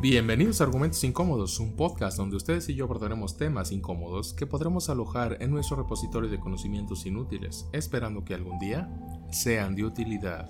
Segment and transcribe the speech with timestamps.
[0.00, 4.88] Bienvenidos a Argumentos Incómodos, un podcast donde ustedes y yo abordaremos temas incómodos que podremos
[4.88, 8.88] alojar en nuestro repositorio de conocimientos inútiles, esperando que algún día
[9.30, 10.48] sean de utilidad.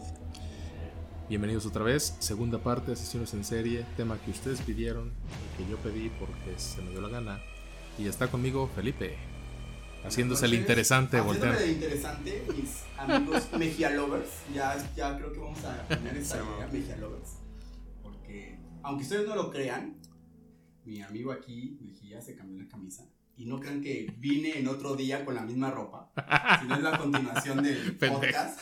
[1.28, 5.10] Bienvenidos otra vez, segunda parte de sesiones en serie, tema que ustedes pidieron,
[5.58, 7.40] que yo pedí porque se me dio la gana.
[7.98, 9.16] Y está conmigo Felipe,
[10.04, 11.58] haciéndose el interesante, volteando.
[11.58, 16.68] el interesante, mis amigos Mejía Lovers, ya, ya creo que vamos a poner esa idea,
[16.72, 17.39] Mejía Lovers,
[18.82, 19.96] aunque ustedes no lo crean,
[20.84, 23.04] mi amigo aquí, Mejía, se cambió la camisa.
[23.36, 26.12] Y no crean que vine en otro día con la misma ropa,
[26.60, 28.60] sino es la continuación del podcast.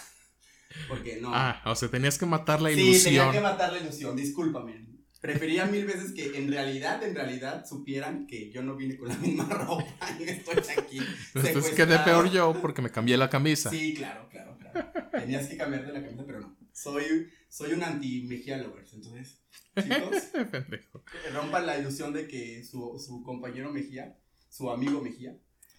[0.89, 1.31] Porque no.
[1.35, 2.95] Ah, o sea, tenías que matar la ilusión.
[2.95, 4.87] Sí, tenía que matar la ilusión, discúlpame.
[5.21, 9.17] Prefería mil veces que en realidad, en realidad, supieran que yo no vine con la
[9.17, 9.85] misma ropa
[10.21, 11.01] y estoy aquí.
[11.35, 13.71] Entonces quedé peor yo porque me cambié la camisa.
[13.71, 14.93] Sí, claro, claro, claro.
[15.11, 16.57] Tenías que cambiarte la camisa, pero no.
[16.73, 19.41] Soy, soy un anti-Mejía Lovers, entonces
[19.75, 20.31] chicos,
[21.33, 24.19] rompan la ilusión de que su, su, compañero Mejía,
[24.49, 25.37] su amigo Mejía,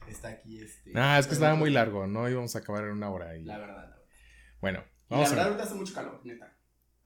[0.07, 0.59] está aquí.
[0.61, 3.37] Este, ah, es que estaba muy largo, no íbamos a acabar en una hora.
[3.37, 3.43] Y...
[3.43, 4.03] La verdad, la verdad.
[4.61, 6.55] Bueno, vamos la verdad, ahorita hace mucho calor, neta.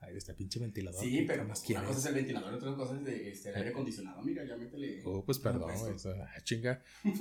[0.00, 1.00] Ay, este pinche ventilador.
[1.00, 3.70] Sí, pero más una cosa es el ventilador, otra cosa es de, este, el aire
[3.70, 4.22] acondicionado.
[4.22, 5.02] Mira, ya métele.
[5.04, 6.82] Oh, pues perdón, eso, ah, chinga.
[7.04, 7.12] Me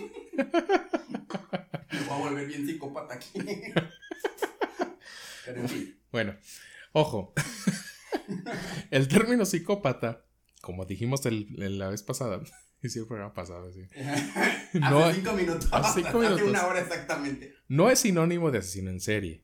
[2.08, 3.30] voy a volver bien psicópata aquí.
[5.46, 5.98] pero en fin.
[6.12, 6.36] Bueno,
[6.94, 7.34] ojo.
[8.92, 10.26] el término psicópata,
[10.62, 12.42] como dijimos el, la vez pasada,
[12.82, 13.82] sí, el programa pasado, sí.
[14.80, 15.70] no, hace cinco minutos.
[15.72, 17.54] Hace, cinco minutos, hace una hora exactamente.
[17.68, 19.44] No es sinónimo de asesino en serie.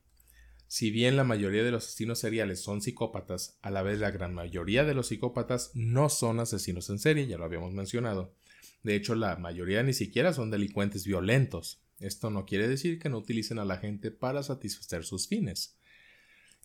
[0.67, 4.35] Si bien la mayoría de los asesinos seriales son psicópatas, a la vez la gran
[4.35, 8.35] mayoría de los psicópatas no son asesinos en serie, ya lo habíamos mencionado.
[8.83, 11.81] De hecho, la mayoría ni siquiera son delincuentes violentos.
[11.99, 15.78] Esto no quiere decir que no utilicen a la gente para satisfacer sus fines.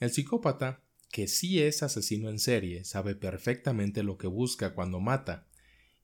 [0.00, 5.47] El psicópata que sí es asesino en serie sabe perfectamente lo que busca cuando mata,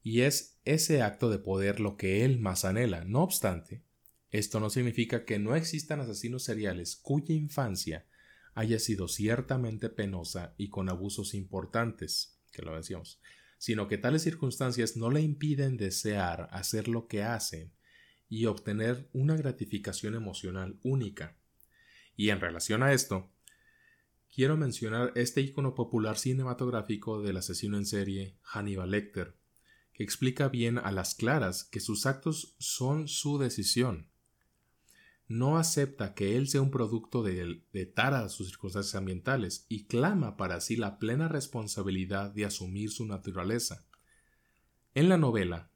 [0.03, 3.03] y es ese acto de poder lo que él más anhela.
[3.03, 3.83] No obstante,
[4.31, 8.05] esto no significa que no existan asesinos seriales cuya infancia
[8.53, 13.19] haya sido ciertamente penosa y con abusos importantes, que lo decíamos,
[13.57, 17.73] sino que tales circunstancias no le impiden desear hacer lo que hacen
[18.29, 21.35] y obtener una gratificación emocional única.
[22.15, 23.29] Y en relación a esto,
[24.33, 29.35] quiero mencionar este icono popular cinematográfico del asesino en serie Hannibal Lecter,
[29.93, 34.09] que explica bien a las claras que sus actos son su decisión.
[35.27, 40.35] No acepta que él sea un producto de, de tara sus circunstancias ambientales y clama
[40.37, 43.85] para sí la plena responsabilidad de asumir su naturaleza.
[44.93, 45.71] En la novela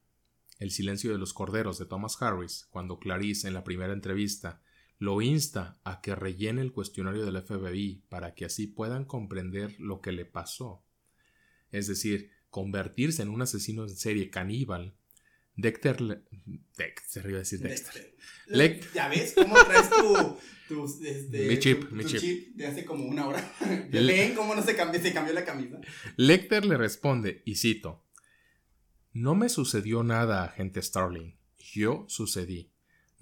[0.60, 4.62] El silencio de los corderos de Thomas Harris, cuando Clarice en la primera entrevista
[4.98, 10.02] lo insta a que rellene el cuestionario del FBI para que así puedan comprender lo
[10.02, 10.84] que le pasó.
[11.72, 14.96] Es decir, convertirse en un asesino en serie caníbal.
[15.58, 16.24] Dexter.
[16.78, 18.16] Dexter, iba a decir Dexter.
[18.94, 20.38] ¿Ya ves cómo traes tu.
[21.04, 22.20] este, mi chip, mi chip.
[22.20, 22.56] chip.
[22.56, 23.54] de hace como una hora.
[23.92, 25.80] ¿Ven cómo no se cambió, se cambió la camisa?
[26.18, 28.04] Lecter le responde, y cito:
[29.14, 31.38] No me sucedió nada, agente Starling.
[31.58, 32.72] Yo sucedí.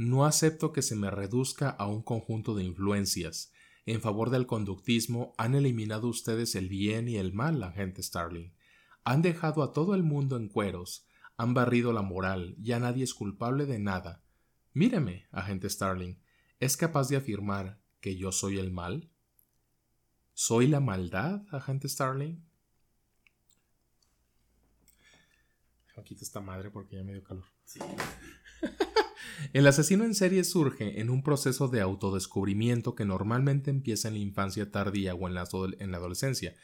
[0.03, 3.53] No acepto que se me reduzca a un conjunto de influencias.
[3.85, 8.53] En favor del conductismo han eliminado ustedes el bien y el mal, agente Starling.
[9.05, 13.13] Han dejado a todo el mundo en cueros, han barrido la moral, ya nadie es
[13.13, 14.21] culpable de nada.
[14.73, 16.19] Míreme, agente Starling,
[16.59, 19.09] ¿es capaz de afirmar que yo soy el mal?
[20.33, 22.43] ¿Soy la maldad, agente Starling?
[25.95, 27.45] Aquí esta madre porque ya me dio calor.
[27.63, 27.79] Sí.
[29.53, 34.19] El asesino en serie surge en un proceso de autodescubrimiento que normalmente empieza en la
[34.19, 36.55] infancia tardía o en la, adolescencia,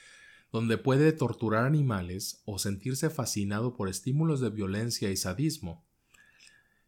[0.51, 5.85] donde puede torturar animales o sentirse fascinado por estímulos de violencia y sadismo.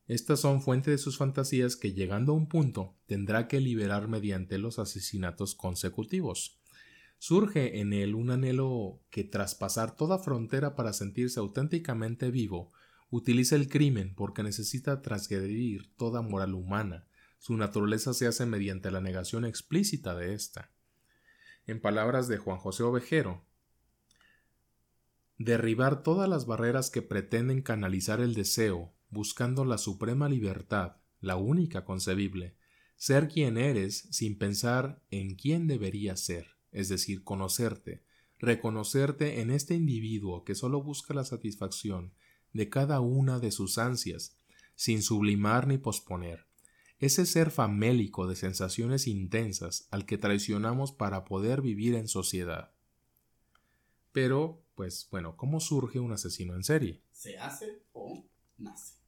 [0.07, 4.57] Estas son fuente de sus fantasías que llegando a un punto tendrá que liberar mediante
[4.57, 6.59] los asesinatos consecutivos.
[7.17, 12.71] Surge en él un anhelo que tras pasar toda frontera para sentirse auténticamente vivo,
[13.11, 17.07] Utiliza el crimen porque necesita transgredir toda moral humana.
[17.39, 20.71] Su naturaleza se hace mediante la negación explícita de ésta.
[21.67, 23.45] En palabras de Juan José Ovejero,
[25.37, 31.83] derribar todas las barreras que pretenden canalizar el deseo, buscando la suprema libertad, la única
[31.83, 32.55] concebible,
[32.95, 38.05] ser quien eres sin pensar en quién deberías ser, es decir, conocerte,
[38.39, 42.13] reconocerte en este individuo que solo busca la satisfacción
[42.53, 44.35] de cada una de sus ansias,
[44.75, 46.45] sin sublimar ni posponer.
[46.99, 52.71] Ese ser famélico de sensaciones intensas al que traicionamos para poder vivir en sociedad.
[54.11, 57.01] Pero, pues bueno, ¿cómo surge un asesino en serie?
[57.11, 58.23] ¿Se hace o
[58.57, 59.01] nace?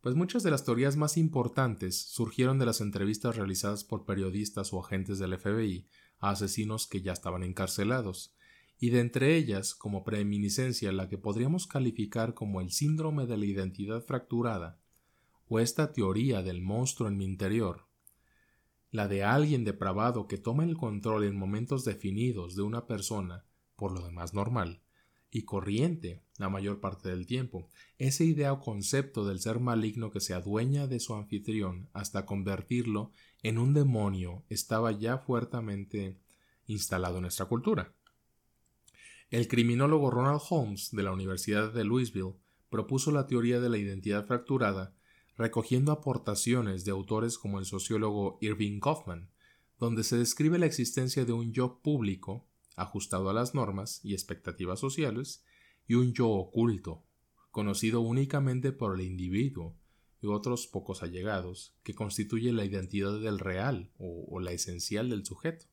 [0.00, 4.80] Pues muchas de las teorías más importantes surgieron de las entrevistas realizadas por periodistas o
[4.80, 5.86] agentes del FBI
[6.20, 8.34] a asesinos que ya estaban encarcelados,
[8.80, 13.46] y de entre ellas, como preeminiscencia, la que podríamos calificar como el síndrome de la
[13.46, 14.78] identidad fracturada,
[15.48, 17.86] o esta teoría del monstruo en mi interior,
[18.90, 23.44] la de alguien depravado que toma el control en momentos definidos de una persona,
[23.76, 24.80] por lo demás normal,
[25.30, 30.20] y corriente la mayor parte del tiempo, esa idea o concepto del ser maligno que
[30.20, 33.10] se adueña de su anfitrión hasta convertirlo
[33.42, 36.16] en un demonio estaba ya fuertemente
[36.66, 37.92] instalado en nuestra cultura.
[39.30, 42.36] El criminólogo Ronald Holmes de la Universidad de Louisville
[42.70, 44.94] propuso la teoría de la identidad fracturada
[45.38, 49.30] recogiendo aportaciones de autores como el sociólogo Irving Goffman,
[49.78, 54.80] donde se describe la existencia de un yo público, ajustado a las normas y expectativas
[54.80, 55.44] sociales,
[55.86, 57.04] y un yo oculto,
[57.50, 59.76] conocido únicamente por el individuo
[60.20, 65.24] y otros pocos allegados, que constituye la identidad del real o, o, la esencial del
[65.24, 65.66] sujeto.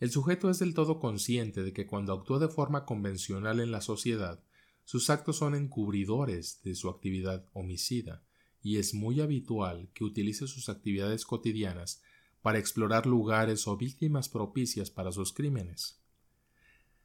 [0.00, 3.82] El sujeto es del todo consciente de que cuando actúa de forma convencional en la
[3.82, 4.42] sociedad,
[4.84, 8.24] sus actos son encubridores de su actividad homicida,
[8.62, 12.02] y es muy habitual que utilice sus actividades cotidianas
[12.40, 16.00] para explorar lugares o víctimas propicias para sus crímenes.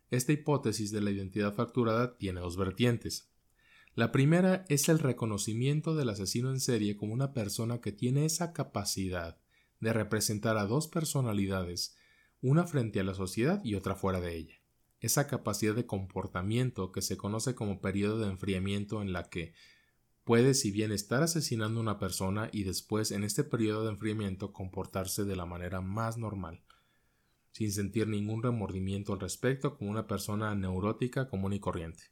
[0.09, 3.30] Esta hipótesis de la identidad fracturada tiene dos vertientes.
[3.94, 8.53] La primera es el reconocimiento del asesino en serie como una persona que tiene esa
[8.53, 9.38] capacidad
[9.81, 11.98] de representar a dos personalidades,
[12.42, 14.56] una frente a la sociedad y otra fuera de ella.
[15.00, 19.54] Esa capacidad de comportamiento que se conoce como periodo de enfriamiento en la que
[20.24, 24.52] puede si bien estar asesinando a una persona y después en este periodo de enfriamiento
[24.52, 26.64] comportarse de la manera más normal,
[27.52, 32.06] sin sentir ningún remordimiento al respecto como una persona neurótica común y corriente.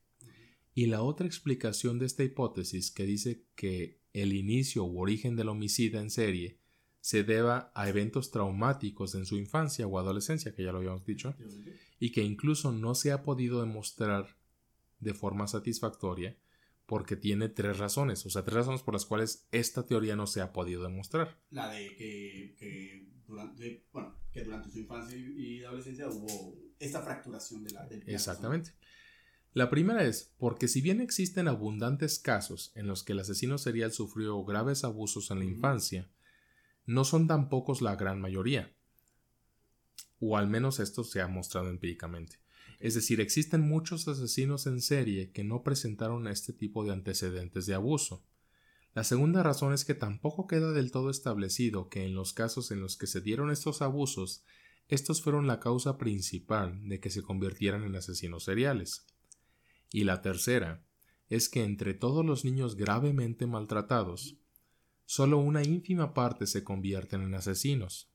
[0.75, 5.49] Y la otra explicación de esta hipótesis que dice que el inicio u origen del
[5.49, 6.59] homicida en serie
[7.03, 11.35] se deba a eventos traumáticos en su infancia o adolescencia, que ya lo habíamos dicho,
[11.99, 14.37] y que incluso no se ha podido demostrar
[14.99, 16.37] de forma satisfactoria
[16.85, 20.39] porque tiene tres razones, o sea, tres razones por las cuales esta teoría no se
[20.39, 21.37] ha podido demostrar.
[21.49, 27.71] La de que, durante, bueno, que durante su infancia y adolescencia hubo esta fracturación de
[27.71, 27.85] la...
[27.85, 28.71] Del Exactamente.
[29.51, 33.91] La primera es porque si bien existen abundantes casos en los que el asesino serial
[33.91, 36.09] sufrió graves abusos en la infancia,
[36.85, 38.73] no son tan pocos la gran mayoría.
[40.19, 42.39] O al menos esto se ha mostrado empíricamente.
[42.79, 47.75] Es decir, existen muchos asesinos en serie que no presentaron este tipo de antecedentes de
[47.75, 48.25] abuso.
[48.93, 52.79] La segunda razón es que tampoco queda del todo establecido que en los casos en
[52.81, 54.43] los que se dieron estos abusos,
[54.87, 59.05] estos fueron la causa principal de que se convirtieran en asesinos seriales.
[59.91, 60.85] Y la tercera
[61.29, 64.37] es que entre todos los niños gravemente maltratados,
[65.05, 68.11] solo una ínfima parte se convierten en asesinos.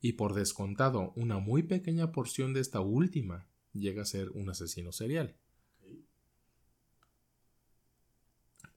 [0.00, 4.92] Y por descontado, una muy pequeña porción de esta última llega a ser un asesino
[4.92, 5.36] serial.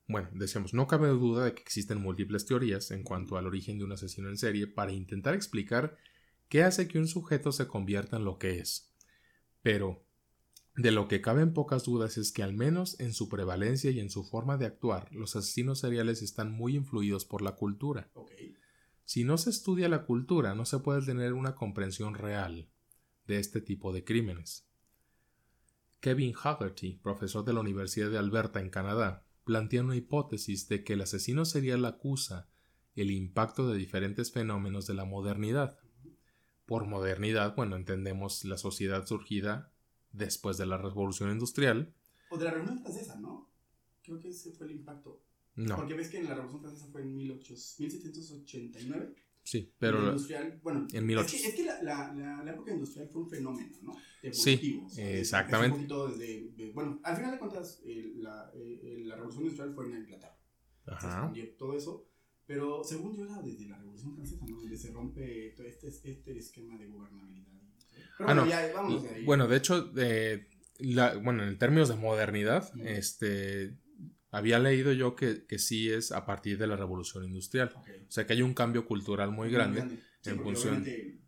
[0.07, 3.85] Bueno, decíamos, no cabe duda de que existen múltiples teorías en cuanto al origen de
[3.85, 5.97] un asesino en serie para intentar explicar
[6.47, 8.93] qué hace que un sujeto se convierta en lo que es.
[9.63, 10.04] Pero,
[10.75, 14.09] de lo que caben pocas dudas es que al menos en su prevalencia y en
[14.09, 18.11] su forma de actuar, los asesinos seriales están muy influidos por la cultura.
[19.05, 22.69] Si no se estudia la cultura, no se puede tener una comprensión real
[23.25, 24.67] de este tipo de crímenes.
[26.01, 30.93] Kevin Haggerty, profesor de la Universidad de Alberta en Canadá, plantea una hipótesis de que
[30.93, 32.49] el asesino serial acusa
[32.95, 35.79] el impacto de diferentes fenómenos de la modernidad.
[36.65, 39.71] Por modernidad, bueno, entendemos la sociedad surgida
[40.15, 41.93] después de la Revolución Industrial.
[42.29, 43.49] O de la Revolución Francesa, ¿no?
[44.03, 45.21] Creo que ese fue el impacto.
[45.55, 45.75] No.
[45.75, 49.15] Porque ves que en la Revolución Francesa fue en 1789.
[49.43, 49.99] Sí, pero.
[49.99, 53.77] industrial, bueno, en es que, es que la, la, la, época industrial fue un fenómeno,
[53.83, 53.95] ¿no?
[54.23, 55.77] Evolutivo, sí, exactamente.
[55.77, 60.37] Un poquito desde, bueno, al final de cuentas, la, la, revolución industrial fue en Inglaterra.
[60.87, 61.31] Ajá.
[61.33, 62.07] Se todo eso.
[62.47, 64.57] Pero según yo era desde la Revolución Francesa, ¿no?
[64.57, 67.54] Donde se rompe todo este, este esquema de gobernabilidad.
[68.17, 68.49] Pero ah, bueno, no.
[68.49, 69.23] ya, vamos de ahí.
[69.25, 70.47] Bueno, de hecho, eh,
[70.79, 73.77] la, bueno, en términos de modernidad, este
[74.35, 77.71] había leído yo que, que, sí es a partir de la revolución industrial.
[77.75, 81.21] O sea que hay un cambio cultural muy grande, en función de,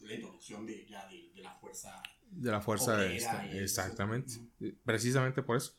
[0.00, 2.02] la introducción de, ya de, la fuerza.
[2.30, 4.32] De la fuerza, exactamente.
[4.84, 5.74] Precisamente por eso.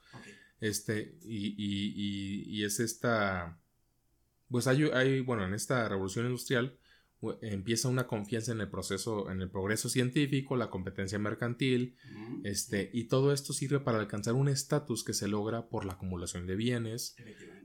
[0.59, 3.59] Este, y, y, y, y, es esta.
[4.47, 6.77] Pues hay, hay, bueno, en esta revolución industrial
[7.41, 11.95] empieza una confianza en el proceso, en el progreso científico, la competencia mercantil,
[12.43, 16.47] este, y todo esto sirve para alcanzar un estatus que se logra por la acumulación
[16.47, 17.15] de bienes,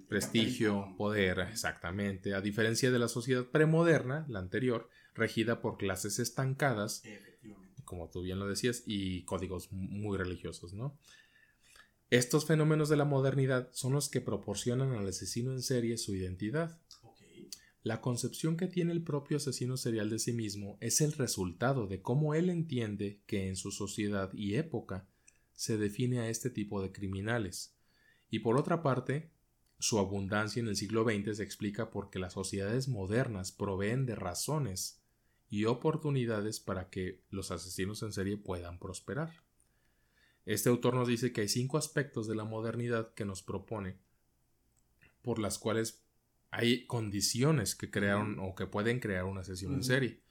[0.08, 7.02] prestigio, poder, exactamente, a diferencia de la sociedad premoderna, la anterior, regida por clases estancadas,
[7.84, 10.98] como tú bien lo decías, y códigos muy religiosos, ¿no?
[12.10, 16.78] Estos fenómenos de la modernidad son los que proporcionan al asesino en serie su identidad.
[17.86, 22.02] La concepción que tiene el propio asesino serial de sí mismo es el resultado de
[22.02, 25.06] cómo él entiende que en su sociedad y época
[25.52, 27.76] se define a este tipo de criminales.
[28.28, 29.30] Y por otra parte,
[29.78, 35.00] su abundancia en el siglo XX se explica porque las sociedades modernas proveen de razones
[35.48, 39.44] y oportunidades para que los asesinos en serie puedan prosperar.
[40.44, 44.00] Este autor nos dice que hay cinco aspectos de la modernidad que nos propone,
[45.22, 46.05] por las cuales
[46.56, 50.22] hay condiciones que crearon o que pueden crear una sesión en serie.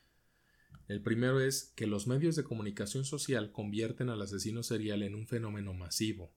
[0.88, 5.28] El primero es que los medios de comunicación social convierten al asesino serial en un
[5.28, 6.34] fenómeno masivo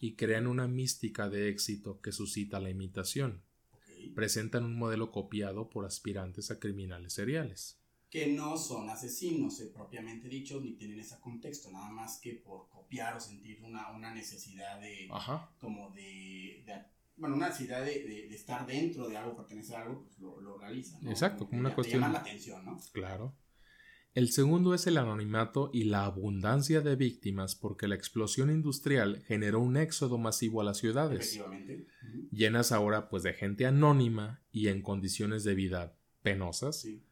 [0.00, 3.44] y crean una mística de éxito que suscita la imitación.
[4.16, 7.78] Presentan un modelo copiado por aspirantes a criminales seriales.
[8.10, 12.68] Que no son asesinos eh, propiamente dicho, ni tienen ese contexto, nada más que por
[12.68, 15.08] copiar o sentir una, necesidad de,
[15.60, 16.64] como de
[17.20, 20.58] bueno, una necesidad de, de, estar dentro de algo, pertenecer a algo, pues lo, lo
[20.58, 21.06] realizan.
[21.06, 22.00] Exacto, como una cuestión.
[22.00, 22.78] Llama la atención, ¿no?
[22.92, 23.36] Claro.
[24.12, 29.60] El segundo es el anonimato y la abundancia de víctimas porque la explosión industrial generó
[29.60, 31.36] un éxodo masivo a las ciudades.
[31.36, 31.86] Efectivamente.
[32.32, 36.80] Llenas ahora pues de gente anónima y en condiciones de vida penosas.
[36.80, 37.04] Sí.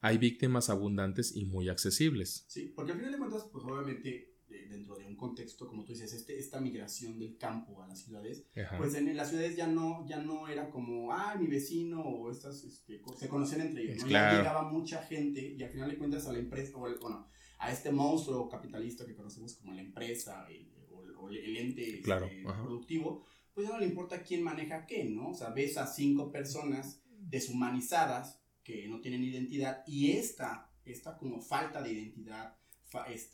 [0.00, 2.44] Hay víctimas abundantes y muy accesibles.
[2.48, 4.31] Sí, porque al final de cuentas, pues obviamente
[4.72, 8.46] dentro de un contexto, como tú dices, este, esta migración del campo a las ciudades,
[8.76, 12.64] pues en, las ciudades ya no, ya no era como, ah, mi vecino o estas,
[12.64, 16.32] este, se conocían entre ellos, Ya llegaba mucha gente y al final le cuentas a
[16.32, 20.46] la empresa, o bueno, a este monstruo capitalista que conocemos como la empresa
[20.90, 23.24] o, el ente este, productivo,
[23.54, 25.30] pues ya no le importa quién maneja qué, ¿no?
[25.30, 31.40] O sea, ves a cinco personas deshumanizadas que no tienen identidad y esta, esta como
[31.40, 32.56] falta de identidad,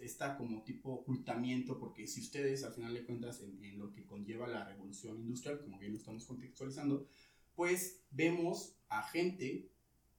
[0.00, 4.46] está como tipo ocultamiento, porque si ustedes al final de cuentas en, lo que conlleva
[4.46, 7.06] la revolución industrial, como bien lo estamos contextualizando,
[7.54, 9.70] pues vemos a gente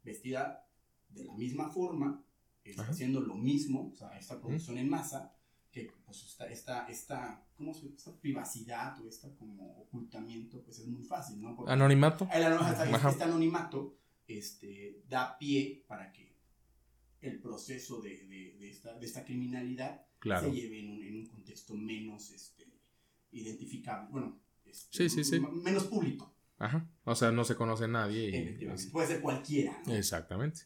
[0.04, 0.68] vestida
[1.10, 2.24] de la misma forma,
[2.78, 5.34] haciendo lo mismo, o sea, esta producción en masa,
[5.72, 10.88] que pues esta, esta, esta, ¿cómo se, esta privacidad o esta como ocultamiento, pues es
[10.88, 11.56] muy fácil, ¿no?
[11.68, 12.28] anonimato.
[12.32, 12.44] El,
[13.10, 13.96] este anonimato
[14.28, 16.29] este, da pie para que
[17.22, 21.76] el proceso de, de, esta, de esta, criminalidad se lleve en un, en un contexto
[21.76, 22.72] menos este,
[23.32, 25.40] identificable, bueno, este, sí, sí, sí.
[25.40, 26.36] menos público.
[26.58, 28.58] Ajá, o sea, no se conoce nadie.
[28.60, 29.82] Y, Puede ser cualquiera.
[29.86, 29.96] ¿no?
[29.96, 30.62] Exactamente.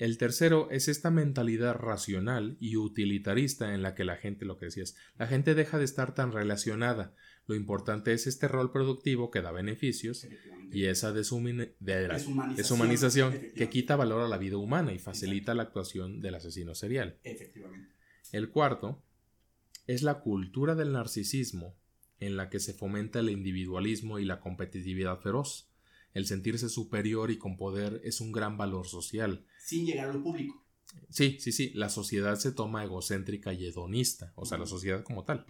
[0.00, 4.64] El tercero es esta mentalidad racional y utilitarista en la que la gente, lo que
[4.64, 7.14] decías, la gente deja de estar tan relacionada.
[7.46, 10.26] Lo importante es este rol productivo que da beneficios
[10.72, 16.36] y esa deshumanización, que quita valor a la vida humana y facilita la actuación del
[16.36, 17.18] asesino serial.
[17.22, 17.92] Efectivamente.
[18.32, 19.02] El cuarto
[19.86, 21.76] es la cultura del narcisismo
[22.20, 25.70] en la que se fomenta el individualismo y la competitividad feroz.
[26.14, 29.44] El sentirse superior y con poder es un gran valor social.
[29.64, 30.64] Sin llegar al público.
[31.08, 31.72] Sí, sí, sí.
[31.74, 35.46] La sociedad se toma egocéntrica y hedonista, o sea, la sociedad como tal.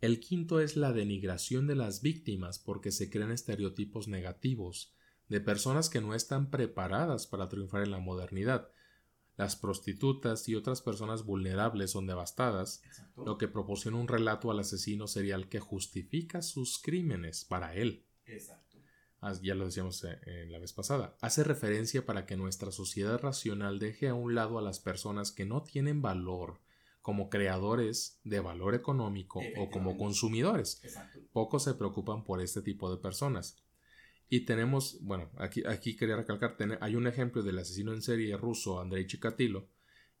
[0.00, 4.94] El quinto es la denigración de las víctimas porque se crean estereotipos negativos
[5.28, 8.70] de personas que no están preparadas para triunfar en la modernidad.
[9.36, 12.82] Las prostitutas y otras personas vulnerables son devastadas,
[13.16, 18.04] lo que proporciona un relato al asesino serial que justifica sus crímenes para él.
[18.26, 18.67] Exacto.
[19.42, 21.16] Ya lo decíamos en eh, la vez pasada.
[21.20, 25.44] Hace referencia para que nuestra sociedad racional deje a un lado a las personas que
[25.44, 26.60] no tienen valor
[27.02, 30.82] como creadores de valor económico o como consumidores.
[31.32, 33.56] Pocos se preocupan por este tipo de personas.
[34.28, 38.78] Y tenemos, bueno, aquí, aquí quería recalcar, hay un ejemplo del asesino en serie ruso
[38.78, 39.68] Andrei Chikatilo,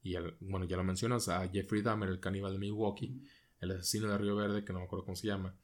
[0.02, 3.22] y bueno, ya lo mencionas, a Jeffrey Dahmer, el caníbal de Milwaukee,
[3.60, 5.54] el asesino de Río Verde, que no me acuerdo cómo se llama.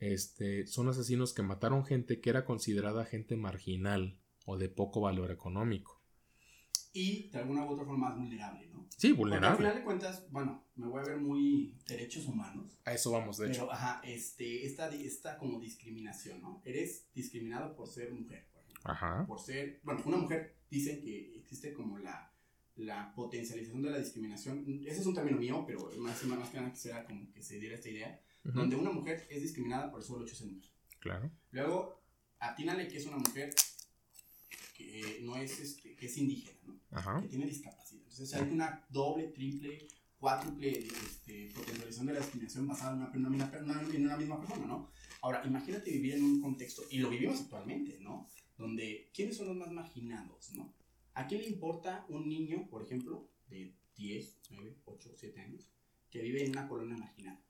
[0.00, 5.30] Este, son asesinos que mataron gente que era considerada gente marginal o de poco valor
[5.30, 6.00] económico
[6.92, 8.86] y de alguna u otra forma más vulnerable, ¿no?
[8.96, 9.48] Sí, vulnerable.
[9.48, 12.78] Porque al final de cuentas, bueno, me voy a ver muy derechos humanos.
[12.84, 13.60] A eso vamos, de hecho.
[13.60, 16.60] Pero, ajá, este, esta, esta como discriminación, ¿no?
[16.64, 18.90] Eres discriminado por ser mujer, por ejemplo.
[18.90, 19.24] Ajá.
[19.26, 22.32] Por ser, bueno, una mujer, dicen que existe como la,
[22.76, 24.64] la potencialización de la discriminación.
[24.84, 27.76] Ese es un término mío, pero más, más que nada quisiera como que se diera
[27.76, 28.20] esta idea.
[28.42, 30.70] Donde una mujer es discriminada por el solo hecho de ser mujer.
[30.98, 31.30] Claro.
[31.50, 32.02] Luego,
[32.38, 33.54] atínale que es una mujer
[34.76, 36.80] que no es, este, que es indígena, ¿no?
[36.90, 37.20] Ajá.
[37.20, 38.02] Que tiene discapacidad.
[38.02, 39.86] Entonces hay una doble, triple,
[40.18, 43.52] cuádruple este, potencialización de la discriminación basada una- en una-
[43.94, 44.90] en una misma persona, ¿no?
[45.22, 48.26] Ahora, imagínate vivir en un contexto, y lo vivimos actualmente, ¿no?
[48.56, 50.74] Donde, ¿quiénes son los más marginados, no?
[51.14, 55.70] ¿A quién le importa un niño, por ejemplo, de 10, 9, 8, 7 años,
[56.10, 57.42] que vive en una colonia marginada?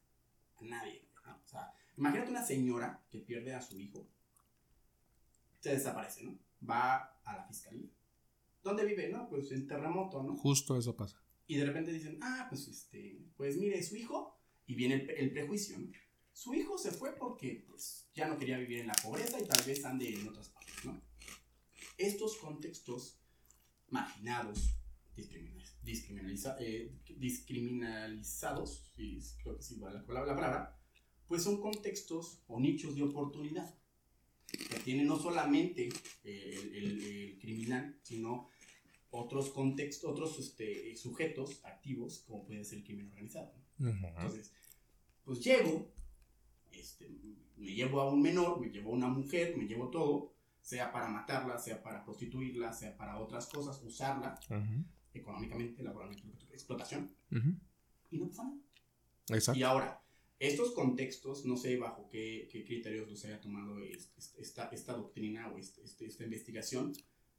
[0.61, 1.37] A nadie, ¿no?
[1.37, 4.07] O sea, imagínate una señora que pierde a su hijo,
[5.61, 6.39] se desaparece, ¿no?
[6.69, 7.89] Va a la fiscalía.
[8.63, 9.09] ¿Dónde vive?
[9.09, 10.37] No, pues en terremoto, ¿no?
[10.37, 11.23] Justo eso pasa.
[11.47, 15.33] Y de repente dicen, ah, pues este, pues mire, su hijo, y viene el, el
[15.33, 15.91] prejuicio, ¿no?
[16.33, 19.63] Su hijo se fue porque, pues, ya no quería vivir en la pobreza y tal
[19.67, 21.01] vez ande en otras partes, ¿no?
[21.99, 23.19] Estos contextos
[23.89, 24.75] marginados,
[25.83, 30.77] discriminaliza- eh, discriminalizados, sí, creo que sí va la, la- la palabra,
[31.27, 33.75] pues son contextos o nichos de oportunidad
[34.47, 35.89] que tiene no solamente
[36.25, 38.49] eh, el, el- el criminal, sino
[39.11, 43.53] otros contextos, otros este, sujetos activos, como puede ser el crimen organizado.
[43.79, 43.91] ¿no?
[43.91, 44.07] Ujú.
[44.07, 44.53] Entonces,
[45.25, 45.89] pues llego,
[46.73, 47.09] este,
[47.57, 51.09] me llevo a un menor, me llevo a una mujer, me llevo todo, sea para
[51.09, 54.85] matarla, sea para prostituirla, sea para otras cosas, usarla Ujú.
[55.15, 57.55] Económicamente, laboralmente, explotación, Ujú.
[58.11, 58.57] y no pasa nada.
[59.31, 59.59] Exacto.
[59.59, 60.03] Y ahora,
[60.39, 64.95] estos contextos, no sé bajo qué, qué criterios los haya tomado es- es- esta, esta
[64.95, 66.93] doctrina o este- este- esta investigación,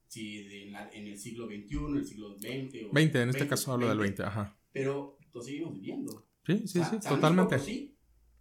[0.07, 3.71] si en, la- en el siglo XXI, el siglo XX o 20, en este caso
[3.73, 4.57] hablo del 20, ajá.
[4.71, 6.27] Pero lo seguimos viviendo.
[6.45, 7.55] Sí, sí, O sí, sea, totalmente.
[7.55, 7.95] Potosí,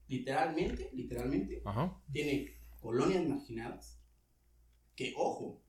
[0.08, 2.00] literalmente, literalmente, Ajá.
[2.12, 4.00] tiene colonias marginadas
[4.96, 5.62] que, ojo,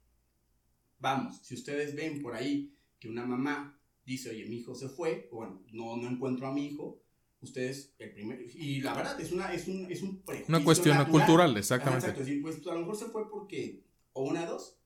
[1.00, 5.28] vamos, si ustedes ven por ahí que una mamá dice, oye, mi hijo se fue,
[5.32, 7.02] o bueno, no, no encuentro a mi hijo,
[7.42, 10.98] ustedes, el primer, y la verdad es, una, es, un, es un prejuicio Una cuestión
[10.98, 11.12] natural.
[11.26, 12.06] cultural, Ajá, exactamente.
[12.06, 13.84] exacto, es decir, pues a lo mejor se fue porque,
[14.14, 14.78] o una de dos,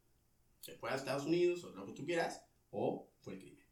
[0.62, 3.66] se fue a Estados Unidos, o lo que tú quieras, o fue el crimen.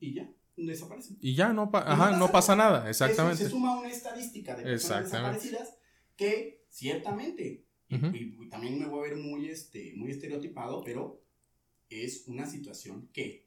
[0.00, 1.18] Y ya, desaparecen.
[1.20, 2.78] Y ya no, pa- Y ajá, pasa no pasa nada.
[2.78, 3.42] nada, exactamente.
[3.42, 5.74] Eso se suma una estadística de personas desaparecidas
[6.16, 8.06] que ciertamente, y- Ujú.
[8.16, 11.20] y, y también me voy a ver muy, este, muy estereotipado, pero
[11.90, 13.46] es una situación que,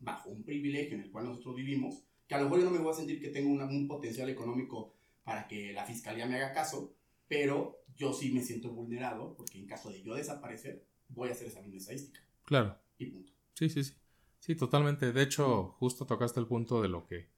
[0.00, 2.78] bajo un privilegio en el cual nosotros vivimos, que a lo mejor yo no me
[2.78, 6.52] voy a sentir que tengo una- un potencial económico para que la fiscalía me haga
[6.52, 6.94] caso,
[7.28, 11.46] pero yo sí me siento vulnerado porque en caso de yo desaparecer, voy a hacer
[11.46, 12.20] esa misma estadística.
[12.44, 12.78] Claro.
[12.98, 13.32] Y punto.
[13.54, 13.94] Sí, sí, sí.
[14.40, 15.12] Sí, totalmente.
[15.12, 17.28] De hecho, justo tocaste el punto de lo que,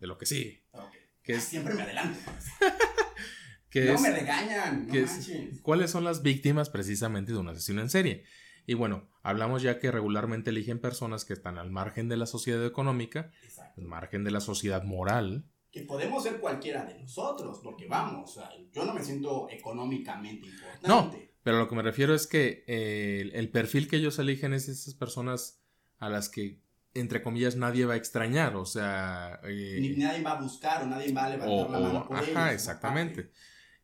[0.00, 0.62] de lo que sí,
[1.22, 2.18] que Ah, es, Siempre me adelanto.
[3.70, 5.60] que no es, me regañan, no que es- manches.
[5.60, 8.24] ¿cuáles son las víctimas precisamente de un asesino en serie?
[8.66, 12.64] Y bueno, hablamos ya que regularmente eligen personas que están al margen de la sociedad
[12.64, 13.80] económica, Exacto.
[13.80, 15.44] al margen de la sociedad moral.
[15.72, 18.38] Que podemos ser cualquiera de nosotros, porque vamos,
[18.72, 21.32] yo no me siento económicamente importante.
[21.42, 24.68] Pero lo que me refiero es que eh, el, el perfil que ellos eligen es
[24.68, 25.60] esas personas
[25.98, 26.60] a las que,
[26.94, 28.54] entre comillas, nadie va a extrañar.
[28.56, 31.78] O sea, eh, Ni nadie va a buscar o nadie va a levantar o, la
[31.80, 33.30] mano por ajá, ellos, exactamente.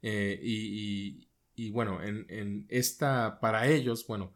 [0.01, 1.27] Eh, y, y-
[1.57, 4.33] y bueno, en, en esta, para ellos, bueno,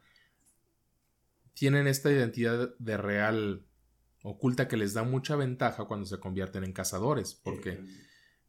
[1.55, 3.65] tienen esta identidad de real
[4.23, 7.81] oculta que les da mucha ventaja cuando se convierten en cazadores, porque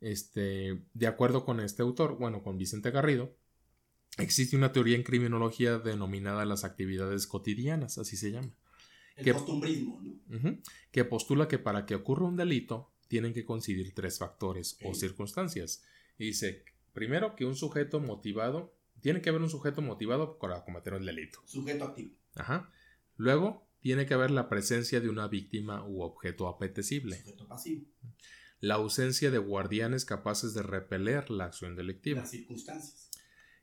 [0.01, 3.35] este, de acuerdo con este autor, bueno, con Vicente Garrido,
[4.17, 8.51] existe una teoría en criminología denominada las actividades cotidianas, así se llama,
[9.15, 10.59] El que- costumbrismo, ¿no?
[10.91, 15.83] que postula que para que ocurra un delito tienen que coincidir tres factores o circunstancias.
[16.17, 16.63] Y dice,
[16.93, 21.41] primero, que un sujeto motivado, tiene que haber un sujeto motivado para cometer el delito.
[21.45, 22.71] Sujeto activo, Ajá.
[23.15, 27.17] Luego, tiene que haber la presencia de una víctima u objeto apetecible.
[27.17, 27.85] sujeto pasivo,
[28.59, 32.21] La ausencia de guardianes capaces de repeler la acción delictiva.
[32.21, 33.11] las circunstancias.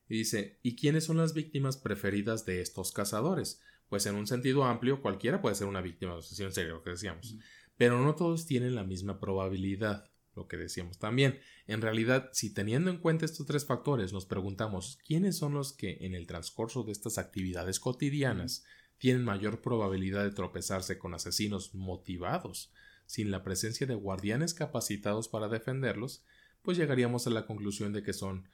[0.08, 3.60] Y dice, ¿y quiénes son las víctimas preferidas de estos cazadores?
[3.88, 6.82] Pues en un sentido amplio, cualquiera puede ser una víctima de asesino en serio, lo
[6.82, 7.36] que decíamos.
[7.76, 11.40] Pero no todos tienen la misma probabilidad, lo que decíamos también.
[11.66, 15.98] En realidad, si teniendo en cuenta estos tres factores nos preguntamos, ¿quiénes son los que
[16.00, 18.64] en el transcurso de estas actividades cotidianas
[19.02, 22.72] tienen mayor probabilidad de tropezarse con asesinos motivados,
[23.04, 26.24] sin la presencia de guardianes capacitados para defenderlos?
[26.62, 28.48] Pues llegaríamos a la conclusión de que son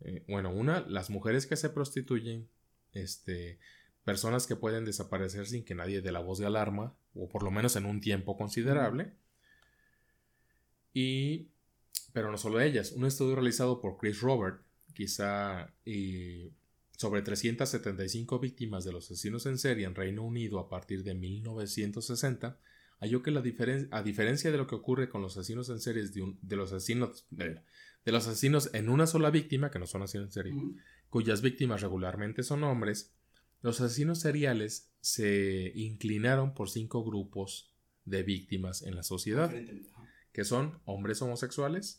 [0.00, 2.50] eh, bueno, una, las mujeres que se prostituyen,
[2.92, 3.58] este,
[4.04, 7.50] personas que pueden desaparecer sin que nadie dé la voz de alarma, o por lo
[7.50, 9.14] menos en un tiempo considerable.
[10.92, 11.48] Y,
[12.12, 14.60] pero no solo ellas, un estudio realizado por Chris Robert,
[14.92, 16.52] quizá y
[17.04, 22.58] sobre 375 víctimas de los asesinos en serie en Reino Unido a partir de 1960,
[23.00, 26.14] halló que la diferen- a diferencia de lo que ocurre con los asesinos en series
[26.14, 27.60] de, un- de los asesinos de,
[28.06, 30.52] de los asesinos en una sola víctima, que no son asesinos en serie,
[31.10, 33.12] cuyas víctimas regularmente son hombres,
[33.60, 37.72] Los asesinos seriales se inclinaron por cinco grupos
[38.04, 39.50] de víctimas en la sociedad,
[40.32, 41.98] que son hombres homosexuales,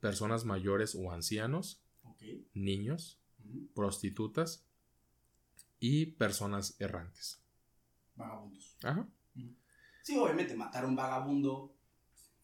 [0.00, 1.82] personas mayores o ancianos,
[2.54, 3.18] niños.
[3.74, 4.64] Prostitutas
[5.78, 7.42] y personas errantes.
[8.14, 8.76] Vagabundos.
[8.82, 9.08] Ajá.
[10.02, 11.74] Sí, obviamente, matar a un vagabundo.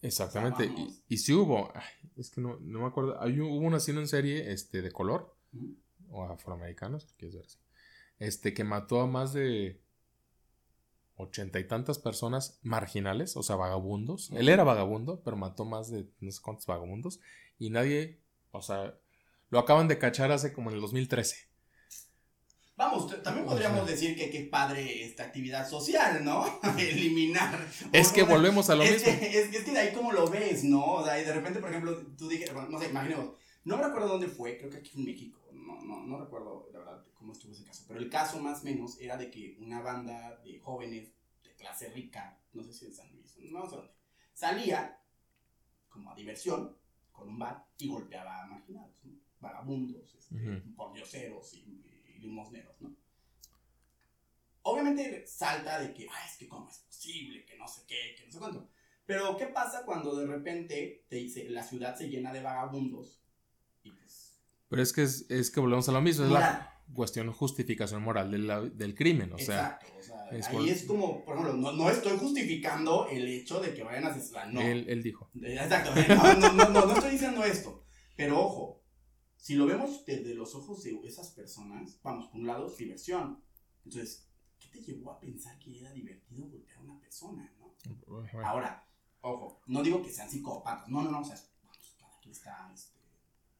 [0.00, 0.66] Exactamente.
[0.66, 4.00] Y, y si hubo, ay, es que no, no me acuerdo, hay, hubo un asesino
[4.00, 5.36] en serie este, de color,
[6.10, 7.58] o afroamericanos, quieres ver así,
[8.18, 9.80] este, que mató a más de
[11.14, 14.30] ochenta y tantas personas marginales, o sea, vagabundos.
[14.32, 17.20] Él era vagabundo, pero mató más de no sé cuántos vagabundos,
[17.58, 18.98] y nadie, o sea,
[19.52, 21.36] lo acaban de cachar hace como en el 2013.
[22.74, 26.42] Vamos, también podríamos decir que qué padre esta actividad social, ¿no?
[26.78, 27.68] Eliminar.
[27.92, 29.20] Es que volvemos a lo es mismo.
[29.20, 30.94] Que, es, es que de ahí como lo ves, ¿no?
[30.94, 33.34] O sea, y de repente, por ejemplo, tú bueno, no sé, imaginemos,
[33.64, 36.78] no me recuerdo dónde fue, creo que aquí en México, no, no, no recuerdo la
[36.78, 39.82] verdad cómo estuvo ese caso, pero el caso más o menos era de que una
[39.82, 41.12] banda de jóvenes
[41.44, 43.92] de clase rica, no sé si en San Luis, no sé dónde,
[44.32, 44.98] salía
[45.90, 46.74] como a diversión
[47.12, 49.21] con un bar y golpeaba a marginados, ¿no?
[49.42, 50.74] Vagabundos, este, Ujú.
[50.74, 51.84] pordioseros y,
[52.16, 52.94] y limosneros, ¿no?
[54.62, 58.26] Obviamente salta de que, ay, es que cómo es posible, que no sé qué, que
[58.26, 58.68] no sé cuánto.
[59.04, 63.20] Pero, ¿qué pasa cuando de repente te dice, la ciudad se llena de vagabundos?
[63.82, 64.38] Y pues.
[64.68, 68.30] Pero es que, es, es que volvemos a lo mismo, es la cuestión justificación moral
[68.30, 69.86] de la- del crimen, o sea, Exacto.
[69.98, 73.60] O sea, es ahí por- es como, por ejemplo, no, no estoy justificando el hecho
[73.60, 74.52] de que vayan a asesinar.
[74.52, 74.60] No.
[74.60, 75.28] él, él dijo.
[75.42, 75.90] Exacto.
[76.14, 77.84] No, no, no, no, no estoy diciendo esto.
[78.16, 78.81] Pero ojo,
[79.42, 83.42] si lo vemos desde los ojos de esas personas, vamos, por un lado, es diversión.
[83.84, 84.28] Entonces,
[84.60, 87.74] ¿qué te llevó a pensar que era divertido golpear a una persona, no?
[88.44, 88.88] Ahora,
[89.20, 92.70] ojo, no digo que sean psicópatas, no, no, no, o sea, vamos, cada quien está,
[92.72, 93.00] este,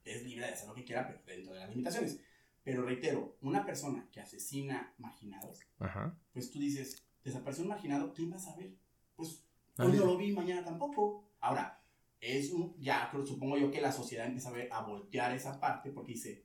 [0.05, 2.21] es libre de hacer lo que quiera, pero dentro de las limitaciones.
[2.63, 6.17] Pero reitero, una persona que asesina marginados, Ajá.
[6.33, 8.73] pues tú dices, desapareció un marginado, ¿quién va a saber?
[9.17, 9.43] Pues
[9.79, 9.99] hoy Nadie.
[9.99, 11.29] no lo vi, mañana tampoco.
[11.41, 11.82] Ahora,
[12.23, 15.91] es un, ya supongo yo que la sociedad empieza a, ver, a voltear esa parte
[15.91, 16.45] porque dice,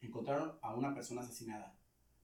[0.00, 1.76] encontraron a una persona asesinada.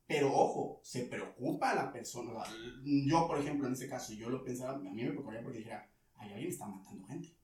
[0.06, 2.32] Pero ojo, se preocupa la persona.
[2.32, 2.54] o sea,
[2.84, 5.88] Yo, por ejemplo, en ese caso, yo lo pensaba, a mí me preocuparía porque dijera,
[6.16, 7.34] ay, alguien está matando gente.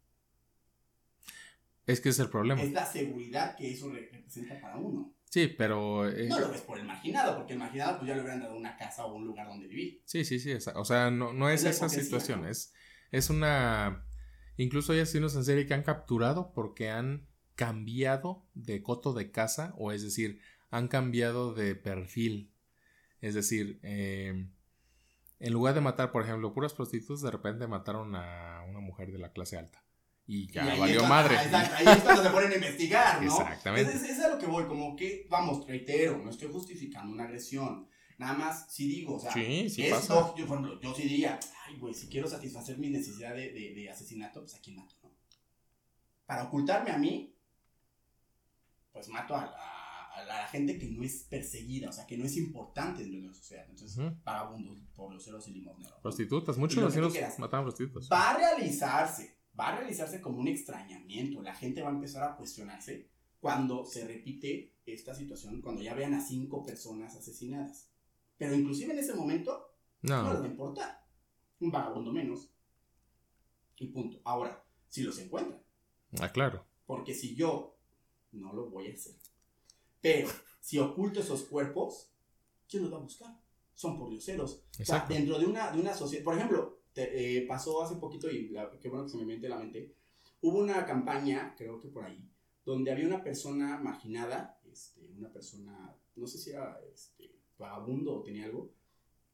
[1.87, 2.63] Es que es el problema.
[2.63, 5.13] Es la seguridad que eso re- representa para uno.
[5.29, 6.09] Sí, pero...
[6.09, 8.57] eh, No lo ves por el marginado, porque el marginado pues ya le hubieran dado
[8.57, 10.01] una casa o un lugar donde vivir.
[10.05, 10.53] Sí, sí, sí.
[10.75, 12.43] O sea, no, no es Es esa situación.
[12.43, 12.49] ¿no?
[12.49, 12.73] Es,
[13.11, 14.05] es una.
[14.57, 19.75] Incluso hay asesinos en serie que han capturado porque han cambiado de coto de casa,
[19.79, 22.53] o es decir, han cambiado de perfil.
[23.21, 24.49] Es decir, eh,
[25.39, 29.19] en lugar de matar, por ejemplo, puras prostitutas, de repente mataron a una mujer de
[29.19, 29.85] la clase alta.
[30.27, 31.37] Y ya Y ahí valió es madre.
[31.37, 33.33] ah, exacto, ahí es cuando se ponen a investigar, ¿no?
[33.41, 33.91] Exactamente.
[33.93, 37.89] Entonces, es a lo que voy, como que, vamos, reitero, no estoy justificando una agresión.
[38.19, 40.15] Nada más, si digo, o sea, Sí, sí es pasa.
[40.15, 43.53] lógico, yo, por ejemplo, yo sí diría, ay, güey, si quiero satisfacer mi necesidad de,
[43.53, 45.11] de, de asesinato, pues a quién mato, ¿no?
[46.27, 47.35] Para ocultarme a mí,
[48.93, 52.25] pues mato a la, a la gente que no es perseguida, o sea, que no
[52.25, 53.67] es importante dentro de la sociedad.
[53.69, 54.15] Entonces, Ujú.
[54.25, 55.99] vagabundos, pobloseros y limosneros.
[56.03, 58.09] Prostitutas, muchos vecinos mataban prostitutas.
[58.13, 61.43] va a realizarse, va a realizarse como un extrañamiento.
[61.43, 66.15] La gente va a empezar a cuestionarse cuando se repite esta situación, cuando ya vean
[66.15, 67.89] a cinco personas asesinadas.
[68.39, 71.05] Pero inclusive en ese momento no, les va a No, importar.
[71.61, 72.49] Un vagabundo menos.
[73.79, 74.21] Y punto.
[74.25, 75.63] Ahora, si los encuentran.
[76.21, 76.65] ah, claro.
[76.87, 77.77] Porque si yo
[78.33, 79.15] no lo voy a hacer.
[80.01, 80.29] Pero
[80.61, 82.11] si oculto esos cuerpos,
[82.69, 83.41] ¿quién los va a buscar?
[83.75, 84.53] Son pordioseros.
[84.55, 85.15] O sea, Exacto.
[85.15, 86.25] dentro de una, de una sociedad.
[86.25, 89.49] Por ejemplo, te- eh, pasó hace poquito, y la- qué bueno que se me mete
[89.49, 89.95] la mente.
[90.41, 92.29] Hubo una campaña, creo que por ahí,
[92.65, 98.23] donde había una persona marginada, este, una persona, no sé si era este, vagabundo o
[98.23, 98.73] tenía algo,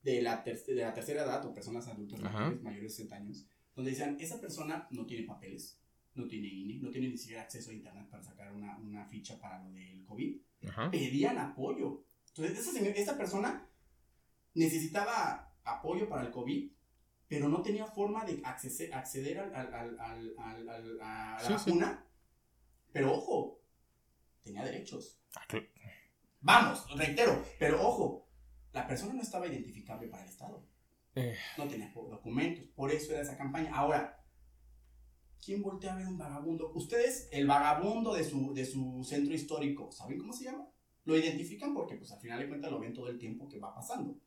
[0.02, 3.90] de la, de la tercera edad o personas adultas mayores, mayores de 60 años, donde
[3.90, 5.80] decían: esa persona no tiene papeles,
[6.14, 9.38] no tiene INE, no tiene ni siquiera acceso a internet para sacar una, una ficha
[9.40, 10.36] para lo del COVID
[10.68, 10.90] Ajá.
[10.90, 12.04] pedían apoyo.
[12.28, 13.68] Entonces, esa, esa persona
[14.54, 16.70] necesitaba apoyo para el COVID,
[17.28, 21.40] pero no tenía forma de accese- acceder al, al- al- al- al- al- a la
[21.40, 21.70] Sí, sí.
[21.70, 22.04] vacuna.
[22.92, 23.60] Pero ojo,
[24.42, 25.20] tenía derechos.
[25.36, 25.44] Ah,
[26.40, 28.28] Vamos, reitero, pero ojo,
[28.72, 30.64] la persona no estaba identificable para el Estado.
[31.14, 33.74] eh, No tenía documentos, por eso era esa campaña.
[33.74, 34.24] Ahora,
[35.44, 36.70] ¿quién voltea a ver un vagabundo?
[36.74, 40.68] Ustedes, el vagabundo de su, de su centro histórico, ¿saben cómo se llama?
[41.04, 43.74] Lo identifican porque, pues, al final de cuentas lo ven todo el tiempo que va
[43.74, 44.18] pasando.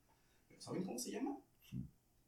[0.48, 1.38] ¿Pero saben cómo se llama?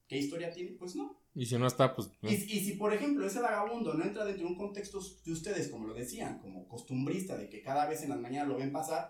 [0.08, 0.72] ¿Qué historia tiene?
[0.74, 1.20] Pues no.
[1.34, 2.12] Y si no está, pues.
[2.22, 5.70] Y, y si, por ejemplo, ese vagabundo no entra dentro de un contexto de ustedes,
[5.70, 9.10] como lo decían, como costumbrista, de que cada vez en las mañanas lo ven pasar,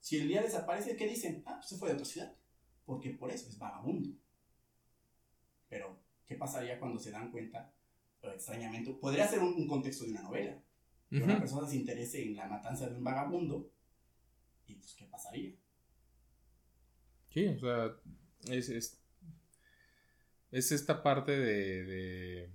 [0.00, 1.42] si el día desaparece, ¿qué dicen?
[1.46, 2.34] Ah, pues se fue de otra ciudad.
[2.84, 4.10] porque por eso es vagabundo.
[5.68, 7.72] Pero, ¿qué pasaría cuando se dan cuenta,
[8.22, 10.62] o extrañamente, podría ser un, un contexto de una novela,
[11.12, 13.70] que una persona se interese en la matanza de un vagabundo,
[14.66, 15.54] y pues, ¿qué pasaría?
[17.32, 17.94] Sí, o sea,
[18.50, 19.00] es, es,
[20.50, 22.50] es esta parte de, de,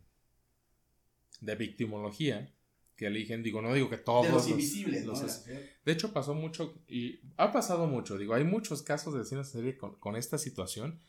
[1.41, 2.51] de victimología
[2.95, 5.11] que eligen, digo, no digo que todos de los los- invisibles, ¿no?
[5.13, 9.47] los De hecho, pasó mucho y ha pasado mucho, digo, hay muchos casos de asesinos
[9.47, 10.99] en serie con, con esta situación.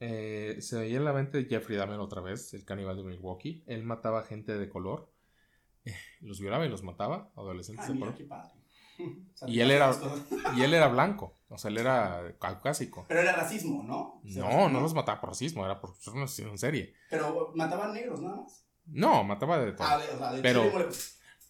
[0.00, 3.62] Eh, se veía en la mente de Jeffrey Dahmer otra vez, el caníbal de Milwaukee.
[3.66, 5.10] Él mataba gente de color,
[5.84, 8.18] eh, los violaba y los mataba, adolescentes Ah, de mira, color.
[8.18, 8.52] qué padre.
[9.46, 9.94] Y él era-.
[10.56, 13.04] Y él era blanco, o sea, él era caucásico.
[13.08, 14.20] Pero era racismo, ¿no?
[14.24, 16.94] O sea, No, no los mataba por racismo, era por ser un asesino en serie.
[17.10, 18.64] Pero mataban negros nada más.
[18.90, 19.86] No, mataba de todo.
[19.86, 20.88] Ah, de- o sea, de Pero-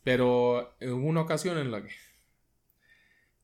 [0.03, 1.90] Pero hubo una ocasión en la que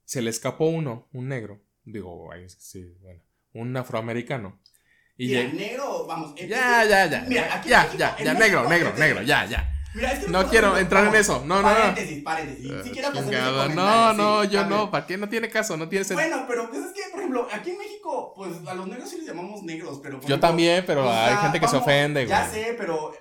[0.05, 3.21] se le escapó uno, un negro, digo, ay, sí, bueno,
[3.53, 4.59] un afroamericano.
[5.19, 6.35] Y Mira, lleg- negro, vamos.
[6.37, 9.45] es- Ya, es- ya, ya, Mira, ya, México- ya, ya, negro, negro, este- negro, ya,
[9.47, 9.73] ya.
[9.95, 11.75] Mira, es que No quiero entrar en eso, no, no, no.
[11.75, 12.71] Paréntesis, paréntesis.
[12.71, 14.91] Eh, Si comentario, No, sí, no, yo no.
[14.91, 15.77] ¿para qué no tiene caso?
[15.79, 16.29] No tiene sentido.
[16.29, 19.17] Bueno, pero pues es que, por ejemplo, aquí en México, pues a los negros sí
[19.19, 20.17] les llamamos negros, pero.
[20.17, 22.29] Yo ejemplo, también, pero o hay gente que se ofende, güey.
[22.29, 23.13] Ya sé, pero.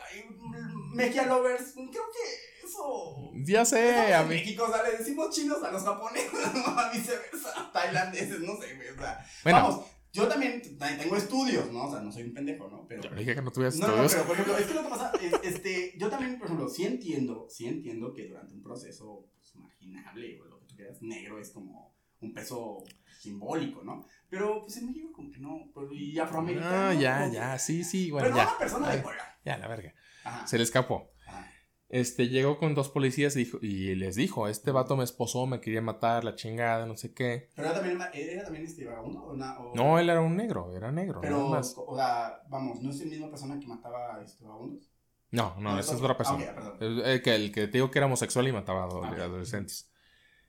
[0.96, 3.32] Mejia Lovers, creo que eso.
[3.46, 4.30] Ya sé, a mí.
[4.36, 8.76] México, o sea, le decimos chinos a los japoneses, no a viceversa, tailandeses, no sé,
[8.76, 9.26] güey, o sea.
[9.44, 10.62] Bueno, Vamos, yo también
[10.98, 11.84] tengo estudios, ¿no?
[11.88, 12.86] O sea, no soy un pendejo, ¿no?
[12.88, 13.04] Pero.
[13.04, 14.14] yo dije que no tuvieras No, no, estudios.
[14.14, 16.86] pero por ejemplo, es que lo que pasa es, este, yo también, por ejemplo, sí
[16.86, 21.40] entiendo, sí entiendo que durante un proceso pues, marginable o lo que tú quieras, negro
[21.40, 22.84] es como un peso
[23.20, 24.08] simbólico, ¿no?
[24.30, 26.70] Pero pues en México como que no, pues, y afroamericano.
[26.90, 28.48] Ah, ya, ya, sí, sí, bueno, Pero ya.
[28.48, 29.20] una persona de color.
[29.44, 29.94] Ya, la verga.
[30.26, 30.46] Ajá.
[30.48, 31.12] Se le escapó.
[31.28, 31.50] ajá.
[31.88, 35.62] Este, llegó con dos policías y, dijo, y les dijo, este vato me esposó, me
[35.62, 37.50] quería matar, la chingada, no sé qué.
[37.56, 40.76] Pero era también, era también este vagabundo o na- o- No, él era un negro,
[40.76, 41.76] era negro, Pero, más.
[41.78, 44.90] o sea, vamos, ¿no es la misma persona que mataba este, vagabundos?
[45.32, 46.44] No, no, esa es otra persona.
[46.58, 46.78] Ah.
[46.80, 49.92] El, el que, el que te digo que era homosexual y mataba a Ah, adolescentes.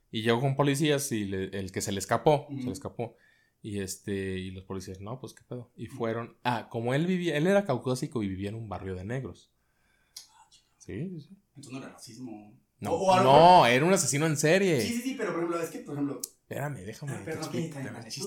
[0.09, 3.15] Y llegó con policías y le- el que se le escapó, se le escapó.
[3.61, 5.71] Y este, y los policías, no, pues qué pedo.
[5.75, 9.03] Y fueron, ah, como él vivía, él era caucásico y vivía en un barrio de
[9.03, 9.51] negros.
[10.87, 11.37] Sí, sí, sí.
[11.55, 12.59] Entonces no era racismo.
[12.79, 14.81] No, O- o no, era un asesino en serie.
[14.81, 17.11] Sí, sí, sí, pero por ejemplo, es que, por ejemplo, Espérame, déjame.
[17.13, 17.79] ah, pero no, te que explico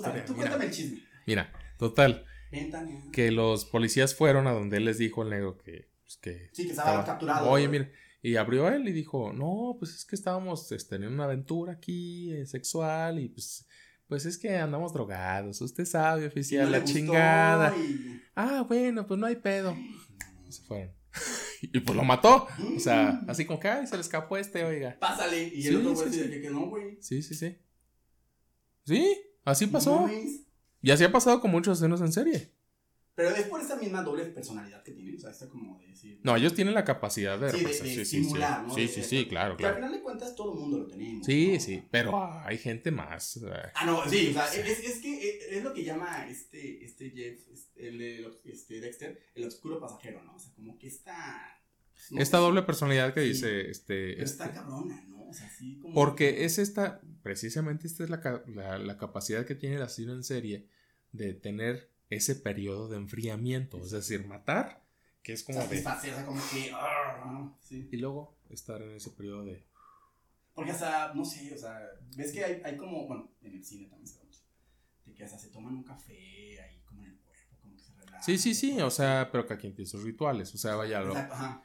[0.03, 0.99] la tú, tú Mira, cuéntame el chisme.
[1.27, 3.03] mira, total, Ven, Tania.
[3.13, 6.65] que los policías fueron a donde él les dijo al negro que, pues, que Sí,
[6.65, 7.49] que estaba estaba- capturado.
[7.51, 7.91] Oye, mira.
[8.23, 12.31] Y abrió él y dijo, no, pues es que estábamos este, en una aventura aquí
[12.35, 13.67] eh, sexual y pues,
[14.09, 15.59] pues es que andamos drogados.
[15.63, 17.75] Usted sabe, oficial, no la chingada.
[17.79, 19.75] y- Ah, bueno, pues no hay pedo.
[20.47, 20.93] Y se fueron.
[21.73, 22.47] y pues lo mató.
[22.77, 24.97] O sea, así como que, ay, se le escapó este, oiga.
[24.99, 25.43] Pásale.
[25.49, 26.19] Y Sí, el otro sí, güey sí.
[26.19, 26.99] dice que, que no, güey.
[27.01, 27.59] Sí, sí, sí.
[28.87, 30.09] Sí, así No pasó.
[30.83, 32.53] Y así ha pasado con muchos escenos en serie.
[33.23, 35.15] Pero es por esa misma doble personalidad que tiene.
[35.17, 36.21] O sea, está como de decir.
[36.23, 37.51] No, ellos tienen la capacidad de...
[37.51, 38.67] Sí, de- sí, sí, simular, sí.
[38.69, 38.75] ¿no?
[38.75, 39.77] Sí, De- sí, de- sí, claro, Que al claro.
[39.87, 41.27] final de cuentas todo el mundo lo tenemos.
[41.27, 41.61] Sí, ¿no?
[41.61, 43.39] sí, pero hay gente más.
[43.75, 47.11] Ah, no, sí, o sea, es, es que eh, es lo que llama este, este
[47.11, 50.35] Jeff, este, el, el- este Dexter, el oscuro pasajero, ¿no?
[50.35, 51.61] O sea, como que está...
[52.11, 53.29] no Esta sé, doble personalidad que Sí.
[53.29, 55.29] dice, este, pero está este- cabrona, ¿no?
[55.29, 55.95] O sea, así como...
[55.95, 60.25] porque es esta, precisamente esta es la, la- la capacidad que tiene el asesino en
[60.25, 60.67] serie
[61.13, 64.85] de tener ese periodo de enfriamiento, es decir, matar,
[65.23, 66.71] que es como de, o sea, como que...
[66.75, 67.89] ah, sí.
[67.93, 69.65] y luego estar en ese periodo de,
[70.55, 71.79] Porque hasta, no sé, o sea,
[72.17, 74.41] ves que hay, hay como, bueno, en el cine también se da mucho,
[75.07, 77.95] de que hasta se toman un café ahí como en el cuerpo, como que se
[77.95, 78.23] relajan.
[78.23, 81.11] sí, sí, sí, o sea, pero cada quien tiene sus rituales, o sea, vaya, lo,
[81.13, 81.65] Exacto, ajá.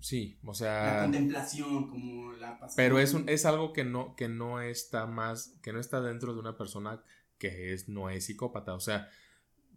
[0.00, 2.76] sí, o La sea, contemplación, como la pasión.
[2.76, 6.32] pero es un, es algo que no, que no está más, que no está dentro
[6.34, 7.02] de una persona
[7.38, 9.10] que es, no es psicópata, o sea,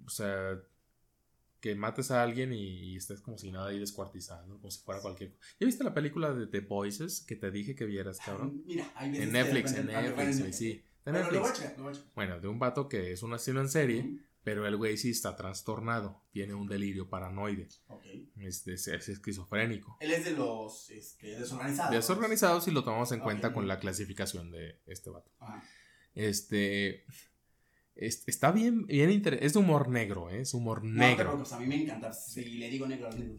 [0.05, 0.60] o sea,
[1.60, 5.01] que mates a alguien y, y estés como si nada ahí descuartizado, como si fuera
[5.01, 5.43] cualquier cosa.
[5.60, 8.62] ¿Ya viste la película de The Voices que te dije que vieras, cabrón?
[8.65, 10.83] Mira, veces En Netflix, en Netflix, güey, sí.
[11.05, 11.63] A Netflix.
[12.15, 15.36] Bueno, de un vato que es un asesino en serie, pero el güey sí está
[15.36, 18.05] trastornado, tiene un delirio paranoide, Ok.
[18.38, 19.97] es, es- es esquizofrénico.
[19.99, 21.91] Él es de los este, desorganizados.
[21.95, 25.31] Desorganizado si lo tomamos en cuenta con la clasificación de este vato.
[26.13, 27.03] Este.
[27.97, 29.45] Es- está bien, bien interesante.
[29.45, 30.41] Es de humor negro, ¿eh?
[30.41, 31.38] Es humor No, pero negro.
[31.38, 32.13] pues, a mí me encanta.
[32.13, 33.38] Si le digo negro al negro.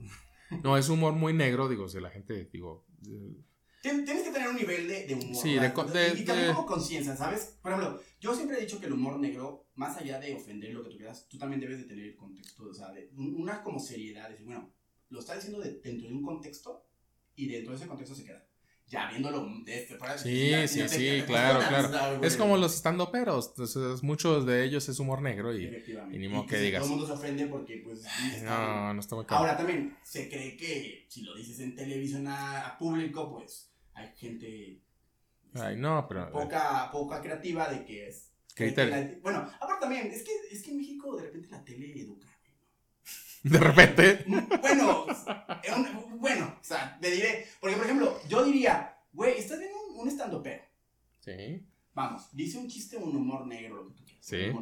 [0.62, 2.86] No, es humor muy negro, digo, si la gente, digo.
[3.06, 3.36] eh,
[3.82, 5.36] Tien- Tienes que tener un nivel de, de humor.
[5.40, 7.58] Sí, de de- y también como conciencia, ¿sabes?
[7.62, 10.82] Por ejemplo, yo siempre he dicho que el humor negro, más allá de ofender lo
[10.82, 13.62] que tú quieras, tú también debes de tener el contexto, o sea, de un- una
[13.62, 14.72] como seriedad, decir, bueno,
[15.10, 16.84] lo está diciendo de- dentro de un contexto
[17.36, 18.47] y dentro de ese contexto se queda.
[18.88, 22.24] Ya viéndolo de este para Sí, sí, sí, claro, claro.
[22.24, 25.66] Es como los estando peros, entonces muchos de ellos es humor negro y,
[26.10, 26.82] y ni modo que, digas.
[26.82, 28.04] Todo el mundo se ofende porque pues
[28.42, 29.42] no, no está muy claro.
[29.42, 34.80] Ahora también se cree que si lo dices en televisión a, público, pues hay gente
[35.54, 38.32] Ay, no, pero poca poca creativa de que es
[39.22, 42.28] bueno, aparte también es que es que en México de repente la tele educa
[43.50, 44.24] de repente.
[44.60, 45.06] Bueno,
[46.16, 50.08] bueno, o sea, te diré, porque por ejemplo, yo diría, güey, estás viendo un, un
[50.08, 50.62] estando pero.
[51.20, 51.66] Sí.
[51.94, 54.24] Vamos, dice un chiste, un humor negro, lo que tú quieras.
[54.24, 54.52] Sí.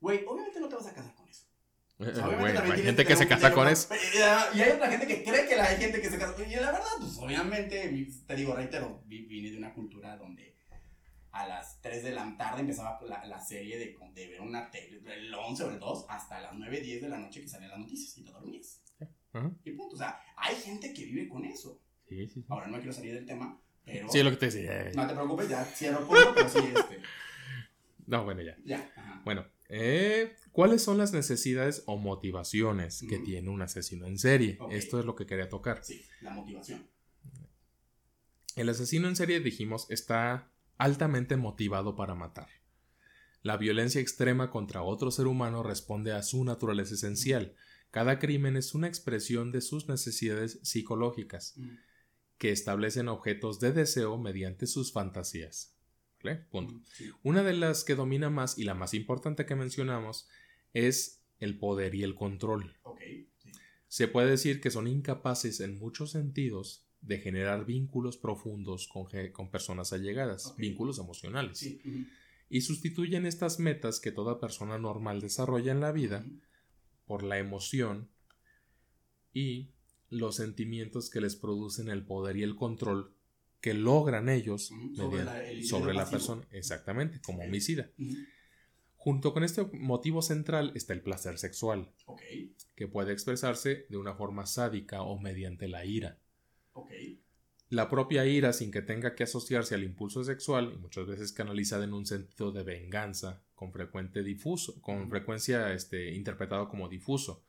[0.00, 1.46] Güey, obviamente no te vas a casar con eso.
[1.98, 3.88] bueno, hay gente que se casa con eso.
[4.54, 6.52] Y hay otra gente que cree que hay gente que se casa con eso.
[6.52, 10.51] Y la verdad, pues obviamente, te digo, reitero, vine de una cultura donde
[11.32, 15.00] a las 3 de la tarde empezaba la, la serie de, de, ver una tele,
[15.14, 17.80] el 11 o el 2, hasta las 9, 10 de la noche que salían las
[17.80, 18.82] noticias y te dormías.
[19.64, 19.94] Y punto.
[19.94, 21.80] O sea, hay gente que vive con eso.
[22.08, 24.08] Sí, sí, Ahora no quiero salir del tema, pero.
[24.10, 24.90] Sí, lo que te decía.
[24.94, 27.00] No te preocupes, ya cierro el punto, pero sí, este.
[28.06, 28.56] No, bueno, ya.
[28.64, 28.92] Ya.
[28.94, 29.22] Ajá.
[29.24, 34.58] Bueno, eh, ¿cuáles son las necesidades o motivaciones que tiene un asesino en serie?
[34.70, 35.82] Esto es lo que quería tocar.
[35.82, 36.86] Sí, la motivación.
[38.54, 42.48] El asesino en serie, dijimos, está altamente motivado para matar.
[43.42, 47.54] La violencia extrema contra otro ser humano responde a su naturaleza esencial.
[47.92, 51.68] Cada crimen es una expresión de sus necesidades psicológicas, mm.
[52.36, 55.76] que establecen objetos de deseo mediante sus fantasías.
[56.50, 56.74] Punto.
[56.74, 56.82] Mm,
[57.22, 60.28] una de las que domina más y la más importante que mencionamos
[60.72, 62.76] es el poder y el control.
[63.86, 69.50] Se puede decir que son incapaces en muchos sentidos de generar vínculos profundos con, con
[69.50, 71.76] personas allegadas, vínculos emocionales.
[72.48, 76.24] Y sustituyen estas metas que toda persona normal desarrolla en la vida
[77.06, 78.08] por la emoción
[79.32, 79.70] y
[80.10, 83.14] los sentimientos que les producen el poder y el control
[83.60, 87.90] que logran ellos sobre la, persona, exactamente, como homicida.
[88.96, 91.92] Junto con este motivo central está el placer sexual,
[92.76, 96.18] que puede expresarse de una forma sádica o mediante la ira.
[97.68, 101.84] La propia ira, sin que tenga que asociarse al impulso sexual, y muchas veces canalizada
[101.84, 107.44] en un sentido de venganza, con frecuente difuso, con frecuencia este, interpretado como difuso.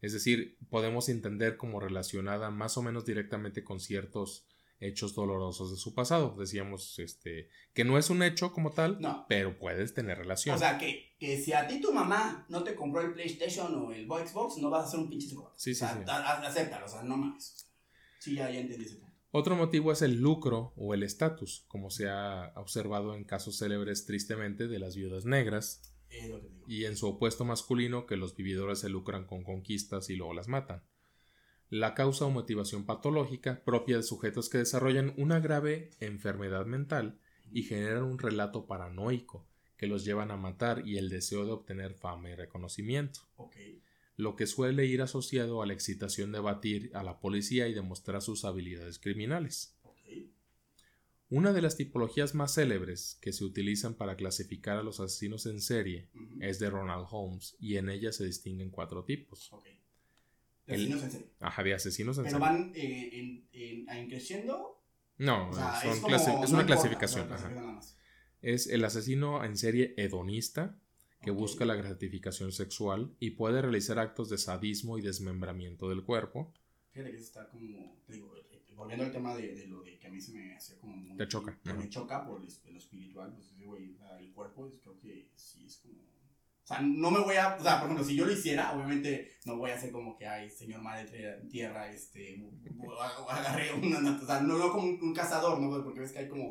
[0.00, 4.46] Es decir, podemos entender como relacionada más o menos directamente con ciertos
[4.80, 6.34] hechos dolorosos de su pasado.
[6.38, 10.54] Decíamos este, que no es un hecho como tal, pero puedes tener relación.
[10.54, 13.92] O sea, que, que, si a ti tu mamá no te compró el PlayStation o
[13.92, 15.84] el Xbox, no vas a ser un pinche Sí, sí, sí.
[15.84, 17.67] acéptalo, o sea, no mames.
[18.18, 19.08] Sí, ya, entendí ese punto.
[19.30, 24.06] Otro motivo es el lucro o el estatus, como se ha observado en casos célebres
[24.06, 25.82] tristemente de las viudas negras,
[26.66, 30.48] y en su opuesto masculino que los vividores se lucran con conquistas y luego las
[30.48, 30.82] matan.
[31.68, 37.20] La causa o motivación patológica propia de sujetos que desarrollan una grave enfermedad mental
[37.52, 41.94] y generan un relato paranoico que los llevan a matar y el deseo de obtener
[41.94, 43.20] fama y reconocimiento
[44.18, 48.20] lo que suele ir asociado a la excitación de batir a la policía y demostrar
[48.20, 49.78] sus habilidades criminales.
[51.30, 55.60] Una de las tipologías más célebres que se utilizan para clasificar a los asesinos en
[55.60, 56.08] serie
[56.40, 59.52] es de Ronald Holmes y en ella se distinguen cuatro tipos.
[60.66, 61.28] ¿De asesinos en serie?
[61.38, 64.82] Ajá, de asesinos en ¿Pero van eh, en, creciendo?
[65.18, 65.50] No,
[65.84, 67.28] es, una clasificación.
[68.42, 70.76] Es el asesino en serie hedonista,
[71.20, 76.52] que busca la gratificación sexual y puede realizar actos de sadismo y desmembramiento del cuerpo.
[76.92, 80.10] Fíjate que está como, digo, eh, volviendo al tema de, de, lo de que a
[80.10, 81.16] mí se me hacía como muy...
[81.16, 81.58] Te choca.
[81.64, 85.98] me choca por lo espiritual, pues güey, el cuerpo creo que sí es como...
[85.98, 89.38] O sea, no me voy a, o sea, por ejemplo, si yo lo hiciera, obviamente
[89.46, 92.44] no voy a hacer como que, ay, señor madre tierra, este,
[93.30, 95.82] agarré una, o sea, no, no como un, cazador, ¿no?
[95.82, 96.50] Porque ves que hay como,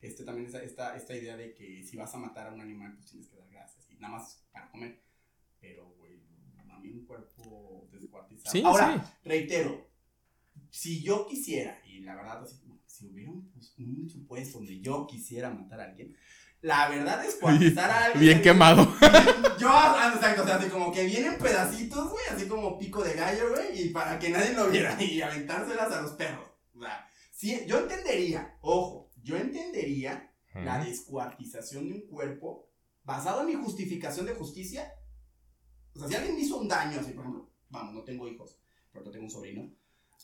[0.00, 2.94] este, también esta, esta, esta idea de que si vas a matar a un animal,
[2.94, 3.37] pues tienes que
[3.98, 5.02] nada más para comer.
[5.60, 6.22] Pero, güey,
[6.70, 8.52] a mí un cuerpo descuartizado.
[8.52, 9.88] Sí, Ahora, reitero,
[10.70, 12.46] si yo quisiera, y la verdad,
[12.86, 16.16] si hubiera un, pues, un supuesto donde yo quisiera matar a alguien,
[16.60, 18.20] la verdad es cuartizar a alguien.
[18.20, 18.82] Bien quemado.
[19.58, 23.14] Yo, ah, exacto, o sea, así como que vienen pedacitos, güey, así como pico de
[23.14, 26.48] gallo, güey, y para que nadie lo viera y aventárselas a los perros.
[26.74, 32.67] O sea, sí, yo entendería, ojo, yo entendería la descuartización de un cuerpo
[33.08, 34.92] basado en mi justificación de justicia,
[35.94, 38.60] o sea, si alguien me hizo un daño, así por ejemplo, vamos, no tengo hijos,
[38.92, 39.74] pero tengo un sobrino,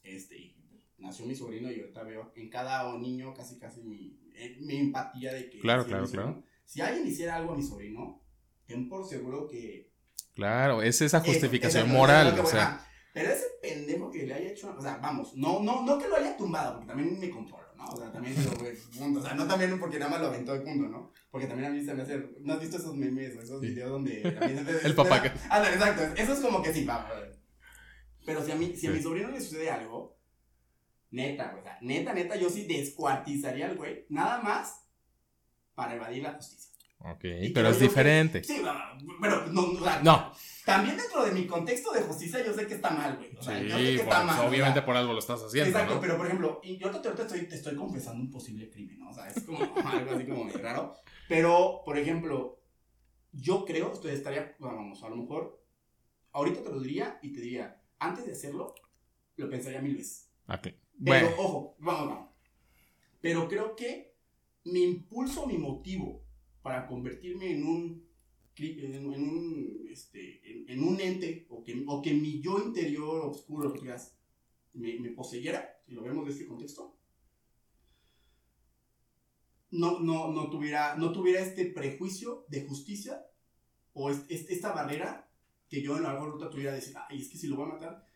[0.02, 0.54] este, y
[0.98, 5.32] nació mi sobrino y ahorita veo en cada niño casi casi mi, eh, mi empatía
[5.32, 5.60] de que...
[5.60, 6.44] Claro, claro, claro.
[6.66, 8.22] Si alguien hiciera algo a mi sobrino,
[8.66, 9.90] ten por seguro que...
[10.34, 12.86] Claro, es esa justificación moral, o sea...
[13.14, 16.16] Pero ese pendejo que le haya hecho, o sea, vamos, no, no, no que lo
[16.16, 17.28] haya tumbado, porque también me.
[17.28, 17.63] ¿no?
[17.92, 19.20] O sea, también digo, güey, punto.
[19.20, 21.12] O sea, no también porque nada más lo aventó de punto, ¿no?
[21.30, 22.22] Porque también a mí se me hace.
[22.40, 23.66] ¿No has visto esos memes o esos Sí.
[23.68, 24.22] videos donde.
[24.22, 26.02] se- El papá que- Ah, exacto.
[26.20, 27.08] Eso es como que sí, va.
[27.08, 27.30] güey.
[28.26, 30.16] Pero si a, mí, si a mi sobrino le sucede algo,
[31.10, 31.60] neta, güey.
[31.60, 34.06] O sea, neta, neta, yo sí descuartizaría al güey.
[34.08, 34.84] Nada más
[35.74, 36.70] para evadir la justicia.
[37.00, 38.44] Ok, Y pero es yo que- diferente.
[38.44, 38.72] Sí, no,
[39.20, 40.32] pero no, o sea, No.
[40.64, 43.36] También dentro de mi contexto de justicia yo sé que está mal, güey.
[43.36, 44.40] O sea, yo sé que Sí, está pues, mal.
[44.44, 46.00] o obviamente por algo lo estás haciendo, Exacto, ¿no?
[46.00, 49.10] pero por ejemplo, yo ahorita, ahorita estoy, te estoy confesando un posible crimen, ¿no?
[49.10, 50.94] O sea, es como algo así como medio raro.
[51.28, 52.62] Pero, por ejemplo,
[53.32, 55.62] yo creo, esto estaría, vamos, a lo mejor,
[56.32, 58.74] ahorita te lo diría y te diría, antes de hacerlo,
[59.36, 60.30] lo pensaría mil veces.
[60.48, 60.62] Ok.
[60.62, 62.30] Pero, Bueno, ojo, vamos, vamos.
[63.20, 64.14] Pero creo que
[64.64, 66.24] mi impulso, mi motivo
[66.62, 68.03] para convertirme en un,
[68.56, 73.26] en, en un, este, en, en un ente, o que, o que mi yo interior
[73.26, 74.16] oscuro, digas,
[74.74, 76.96] me, me poseyera, si lo vemos de este contexto,
[79.70, 83.26] no, no, no, tuviera, no tuviera este prejuicio de justicia
[83.92, 85.28] o es- es- esta barrera
[85.68, 87.74] que yo en la ruta tuviera de decir, ay, es que si lo voy a
[87.74, 88.06] matar,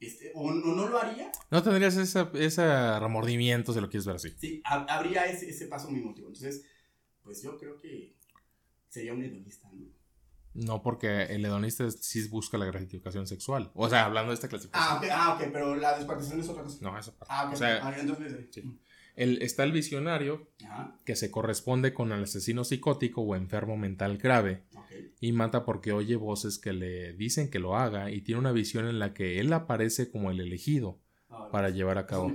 [0.00, 4.16] este, o no, no lo haría, no tendrías ese, ese remordimiento si lo quieres ver
[4.16, 4.30] así.
[4.38, 6.26] Sí, ha- habría ese, ese paso muy motivo.
[6.26, 6.64] Entonces,
[7.22, 8.16] pues yo creo que
[8.94, 9.86] sería un hedonista, ¿no?
[10.54, 13.72] No, porque el hedonista sí busca la gratificación sexual.
[13.74, 15.10] O sea, hablando de esta clasificación.
[15.12, 16.78] Ah, ok, ah, pero la despartición es otra cosa.
[16.80, 17.34] No, esa parte.
[17.36, 17.52] Ah, ok.
[17.52, 18.62] O sea, ah, entonces, eh, sí.
[19.16, 24.16] el, está el visionario Ajá, que se corresponde con el asesino psicótico o enfermo mental
[24.16, 24.62] grave
[25.20, 28.86] y mata porque oye voces que le dicen que lo haga y tiene una visión
[28.86, 31.00] en la que él aparece como el elegido
[31.34, 32.32] Ah, para llevar a cabo.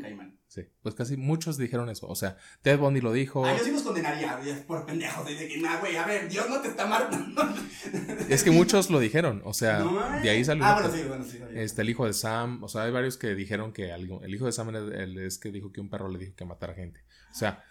[0.50, 2.08] Sí, pues casi muchos dijeron eso.
[2.08, 3.46] O sea, Ted Bundy lo dijo.
[3.46, 5.28] Ah, yo sí los condenaría por pendejos.
[5.28, 7.44] Dice que, nah, güey, a ver, Dios no te está matando.
[8.30, 9.42] Es que muchos lo dijeron.
[9.46, 10.66] O sea, No de ahí salió.
[10.66, 11.40] Ah, bueno, sí, bueno, sí.
[11.54, 14.48] Este, el hijo de Sam, o sea, hay varios que dijeron que algo, el hijo
[14.48, 17.00] de Sam es, el- es que dijo que un perro le dijo que matara gente.
[17.32, 17.64] O sea,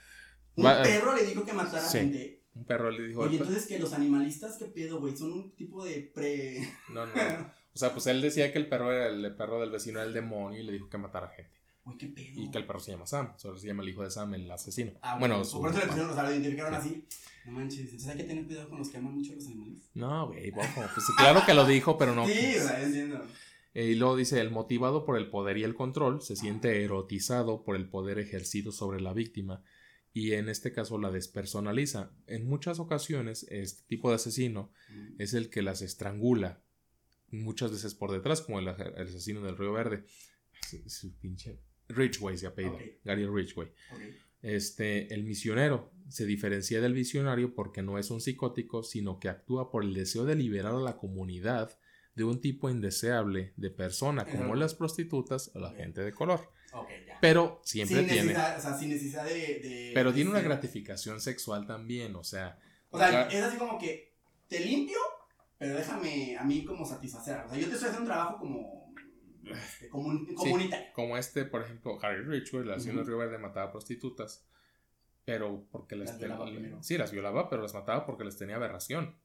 [0.55, 1.99] Un va- perro le dijo que matara Sí.
[1.99, 2.43] gente.
[2.55, 3.21] un perro le dijo.
[3.23, 5.17] Oye, entonces que los animalistas, ¿qué pedo, güey?
[5.17, 6.61] Son un tipo de pre...
[6.93, 7.13] No, no.
[7.75, 10.15] O sea, pues él decía que el perro era el, perro del vecino, era el
[10.15, 11.58] demonio y le dijo que matara gente.
[11.89, 12.43] Güey, ¿qué pedo?
[12.43, 14.51] Y que el perro se llama Sam, solo se llama el hijo de Sam, el
[14.51, 14.93] asesino.
[15.03, 17.05] Ah, bueno, bueno, su- por eso le pusieron, o sea, lo identificaron así.
[17.47, 19.91] No manches, entonces hay que tener cuidado con los que aman mucho a los animales.
[19.95, 22.27] No, güey, ojo, pues claro que lo dijo, pero no.
[22.29, 23.25] Sí, o sea, entiendo.
[23.75, 27.65] Eh, Y luego dice, el motivado por el poder y el control se siente erotizado
[27.65, 29.63] por el poder ejercido sobre la víctima
[30.13, 32.11] y en este caso la despersonaliza.
[32.27, 34.71] En muchas ocasiones este tipo de asesino
[35.19, 36.61] es el que las estrangula,
[37.31, 40.05] muchas veces por detrás, como el, el asesino del Río Verde.
[40.69, 41.61] Su, su pinche...
[41.89, 42.83] Ridgway se apellida, Ok.
[43.05, 43.69] Gary Ridgway.
[44.43, 49.71] Este, el misionero se diferencia del visionario porque no es un psicótico, sino que actúa
[49.71, 51.77] por el deseo de liberar a la comunidad
[52.15, 56.51] de un tipo indeseable de persona, como las prostitutas o la gente de color.
[57.07, 57.19] Ya.
[57.21, 58.33] Pero siempre sin tiene.
[58.33, 59.31] o sea, sin necesidad de...
[59.35, 62.59] de- Pero tiene una gratificación sexual también, o sea.
[62.91, 64.13] O sea, claro, es así como que
[64.49, 64.99] te limpio,
[65.59, 67.39] pero déjame a mí como satisfacer.
[67.47, 68.78] O sea, yo te estoy haciendo un trabajo como...
[69.91, 70.87] comun- comunitario.
[70.95, 73.05] como este, por ejemplo, Harry Ridgway, la asesino Ujú.
[73.05, 74.47] de Río Verde, mataba prostitutas,
[75.25, 76.83] pero porque les Las violaba primero.
[76.83, 79.17] Sí, las violaba, pero las mataba porque les tenía aberración.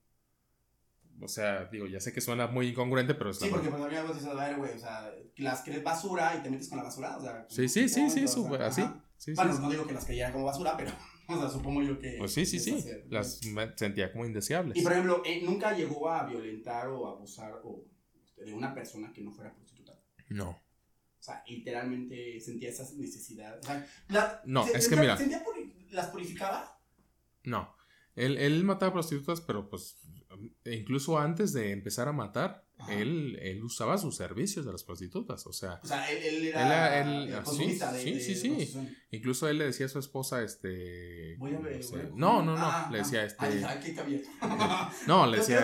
[1.21, 3.87] O sea, digo, ya sé que suena muy incongruente, pero es Sí, porque verdad.
[3.87, 6.79] pues había así, a ver, güey, o sea, las crees basura y te metes con
[6.79, 7.45] la basura, o sea...
[7.49, 8.81] Sí, sí, sí, sí, o su- sea, así.
[8.81, 9.61] Sí, sí, Bueno, sí.
[9.61, 10.91] no digo que las creyera como basura, pero,
[11.29, 12.15] o sea, supongo yo que...
[12.17, 12.73] Pues sí, sí, sí.
[12.77, 13.39] hacer- Las
[13.75, 14.75] sentía como indeseables.
[14.75, 17.85] Y por ejemplo, eh, nunca llegó a violentar o abusar o,
[18.21, 19.53] este, de una persona que no fuera.
[20.33, 20.49] No.
[20.49, 23.63] O sea, literalmente sentía esas necesidades.
[23.63, 25.15] O sea, la- No, se- es que mira.
[25.15, 26.79] sentía puri- ¿Las purificaba?
[27.43, 27.73] No.
[28.15, 29.97] Él, él mataba prostitutas, pero pues
[30.65, 35.45] incluso antes de empezar a matar, él, él usaba sus servicios de las prostitutas.
[35.47, 38.35] O sea, O sea, él, él era él- eh, ah, consumista sí, de, sí, de-
[38.35, 38.97] sí, sí.
[39.11, 41.35] incluso él le decía a su esposa, este...
[41.37, 41.77] Voy a ver.
[41.77, 43.03] no, sé, voy a- no, no, no, Ah, le ah.
[43.03, 43.45] decía este...
[43.45, 44.23] Ay, qué caballero.
[45.07, 45.59] no, le decía...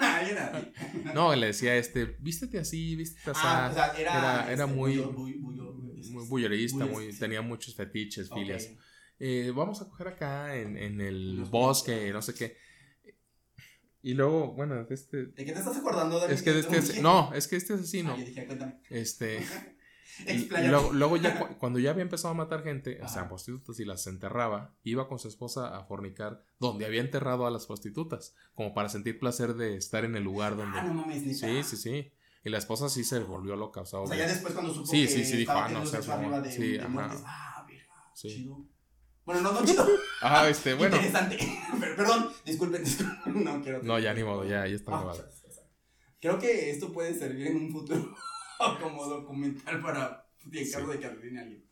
[0.00, 0.72] era-
[1.14, 3.40] No, le decía este, vístete así, vístete así.
[3.44, 5.74] Ah, o sea, era, era- era este, muy- buy- bullo-
[6.10, 8.68] muy bullerista, muy, tenía muchos fetiches, filias.
[9.18, 12.56] Eh, vamos a coger acá en, en el Los bosque, no sé qué.
[14.00, 15.26] Y luego, bueno, de este...
[15.26, 16.20] ¿De qué te estás acordando?
[16.20, 16.32] David?
[16.34, 17.02] Es que de este...
[17.02, 18.80] No, es que este asesino, Ah, yo dije, cuéntame.
[18.90, 19.40] este...
[20.68, 23.28] Luego, luego ya cu- cuando ya había empezado a matar gente, o sea, Ajá.
[23.28, 27.66] prostitutas y las enterraba, iba con su esposa a fornicar donde había enterrado a las
[27.66, 30.78] prostitutas, como para sentir placer de estar en el lugar donde...
[30.78, 31.46] Ah, no mames, neta.
[31.46, 32.12] sí, sí, sí.
[32.44, 34.24] Y la esposa sí se volvió loca, o sea, O sea, obvio.
[34.26, 36.42] ya después cuando supo Sí, que sí, sí, dijo, ah, no, mamón.
[36.42, 37.10] de, Sí, de ajá.
[37.26, 38.28] Ah, verga, Sí.
[38.28, 38.64] chido.
[39.24, 39.86] Bueno, no, no chido.
[40.22, 40.96] Ah, este, bueno.
[40.96, 41.36] Interesante.
[41.80, 43.44] Pero, perdón, disculpen, disculpen.
[43.44, 43.82] No quiero.
[43.84, 45.28] No, ya ni modo, ya, ya está Ah, grabado.
[46.20, 48.14] Creo que esto puede servir en un futuro
[48.82, 51.64] como documental para en caso de que alguien.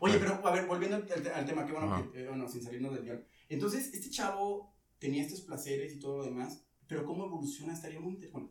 [0.00, 3.04] Oye, pero a ver, volviendo al, tema, que bueno, que, eh, bueno, sin salirnos del
[3.04, 3.24] guion.
[3.48, 7.72] Entonces, este chavo tenía estos placeres y todo lo demás, pero ¿cómo evoluciona?
[7.72, 8.50] Estaría muy bueno,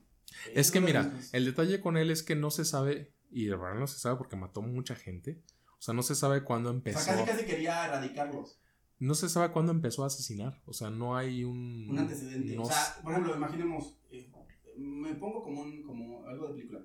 [0.54, 3.80] Es que mira, el detalle con él es que no se sabe, y de verdad
[3.80, 5.42] no se sabe porque mató mucha gente.
[5.78, 7.00] O sea, no se sabe cuándo empezó.
[7.00, 8.60] O sea, casi casi quería erradicarlos.
[9.00, 10.62] No se sabe cuándo empezó a asesinar.
[10.66, 11.88] O sea, no hay un.
[11.90, 12.56] Un antecedente.
[12.58, 13.98] o sea, por ejemplo, imaginemos.
[14.12, 14.32] Eh,
[14.78, 16.82] me pongo como, un, como algo de película.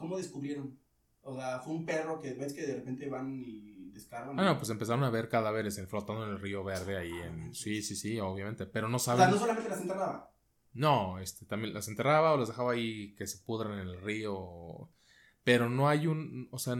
[0.00, 0.78] ¿Cómo descubrieron?
[1.22, 4.40] O sea, fue un perro que ves que de repente van y descargan.
[4.40, 7.12] Ah, no, pues empezaron a ver cadáveres flotando en el río verde ahí.
[7.12, 7.54] En...
[7.54, 8.64] Sí, sí, sí, obviamente.
[8.64, 9.20] Pero no saben.
[9.20, 10.32] O sea, no solamente las enterraba.
[10.72, 14.88] No, este, también las enterraba o las dejaba ahí que se pudran en el río.
[15.44, 16.48] Pero no hay un.
[16.50, 16.76] O sea,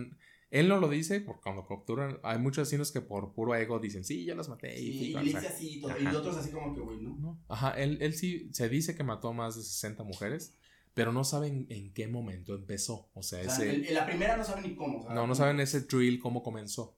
[0.50, 2.18] él no lo dice porque cuando capturan.
[2.22, 4.80] Hay muchos asesinos que por puro ego dicen, sí, ya las maté.
[4.80, 7.16] y, y dice así y, todo, y otros así como que, güey, ¿no?
[7.16, 7.38] ¿no?
[7.48, 10.56] Ajá, él, él sí se dice que mató más de 60 mujeres
[10.94, 13.10] pero no saben en qué momento empezó.
[13.14, 15.08] O sea, ese, en la primera no saben ni cómo.
[15.08, 16.96] no, no saben ese drill cómo comenzó.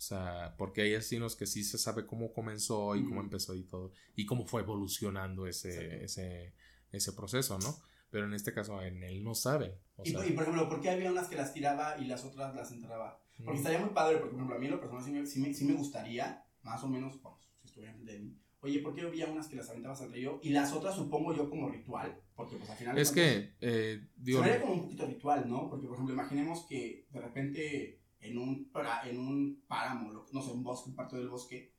[0.00, 3.64] O sea, porque hay asesinos que sí se sabe cómo comenzó y cómo empezó y
[3.64, 3.92] todo.
[4.16, 6.54] Y cómo fue evolucionando ese, ese,
[6.90, 7.76] ese proceso, ¿no?
[8.10, 9.72] Pero en este caso en él no saben.
[10.02, 13.22] y, por ejemplo, ¿por qué había unas que las tiraba y las otras las enterraba?
[13.44, 15.40] Porque estaría muy padre, porque por ejemplo, a mí en lo personal sí me, sí
[15.40, 19.02] me, sí me gustaría, más o menos, vamos, si estuviera de mí, oye, ¿por qué
[19.02, 22.20] había unas que las aventabas al río y las otras supongo yo como ritual?
[22.34, 22.98] Porque pues al final...
[22.98, 24.44] Es que, eh, digo...
[24.44, 25.68] Se como un poquito ritual, ¿no?
[25.68, 28.70] Porque por ejemplo, imaginemos que de repente en un,
[29.04, 31.72] en un páramo, no sé, un bosque, un parte del bosque,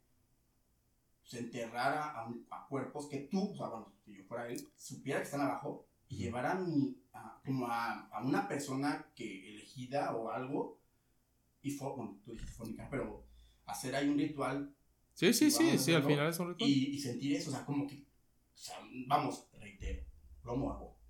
[1.24, 5.26] se enterrara a, cuerpos que tú, o sea, bueno, si yo fuera él, supiera que
[5.26, 6.98] están abajo y llevara a mi,
[7.46, 10.80] como a, a, una persona que elegida o algo,
[11.62, 13.24] y fue, bueno, tú dijiste fónica, pero
[13.66, 14.76] hacer ahí un ritual
[15.14, 16.70] Sí, sí, sí, sí, al final es un ritual.
[16.70, 20.04] Y, y, sentir eso, o sea, como que, o sea, vamos, reitero,
[20.44, 21.02] lo hago.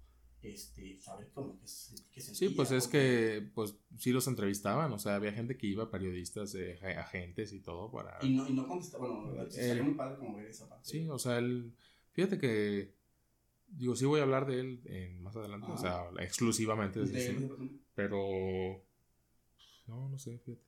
[0.42, 1.68] Este, saber cómo que,
[2.12, 5.92] que Sí, pues es que, pues sí los entrevistaban, o sea, había gente que iba,
[5.92, 8.18] periodistas, eh, agentes y todo para...
[8.24, 10.90] Y no, y no contestaba, bueno, sería muy padre como ver esa parte.
[10.90, 11.72] Sí, o sea, él,
[12.14, 12.96] fíjate que,
[13.68, 17.80] digo, sí voy a hablar de él en, más adelante, o sea, exclusivamente de, él,
[17.94, 18.84] pero,
[19.86, 20.66] no, no sé, fíjate.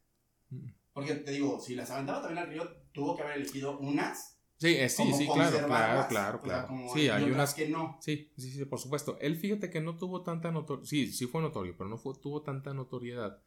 [0.94, 4.38] Porque te digo, si las aventaba también al río, tuvo que haber elegido unas.
[4.58, 6.70] Sí, eh, sí, sí, claro, claro, claro, claro.
[6.94, 7.98] sí, hay unas que no.
[8.00, 9.18] Sí, sí, sí, por supuesto.
[9.20, 10.88] Él fíjate que no tuvo tanta notoriedad.
[10.88, 13.42] Sí, sí fue notorio, pero no fue, tuvo tanta notoriedad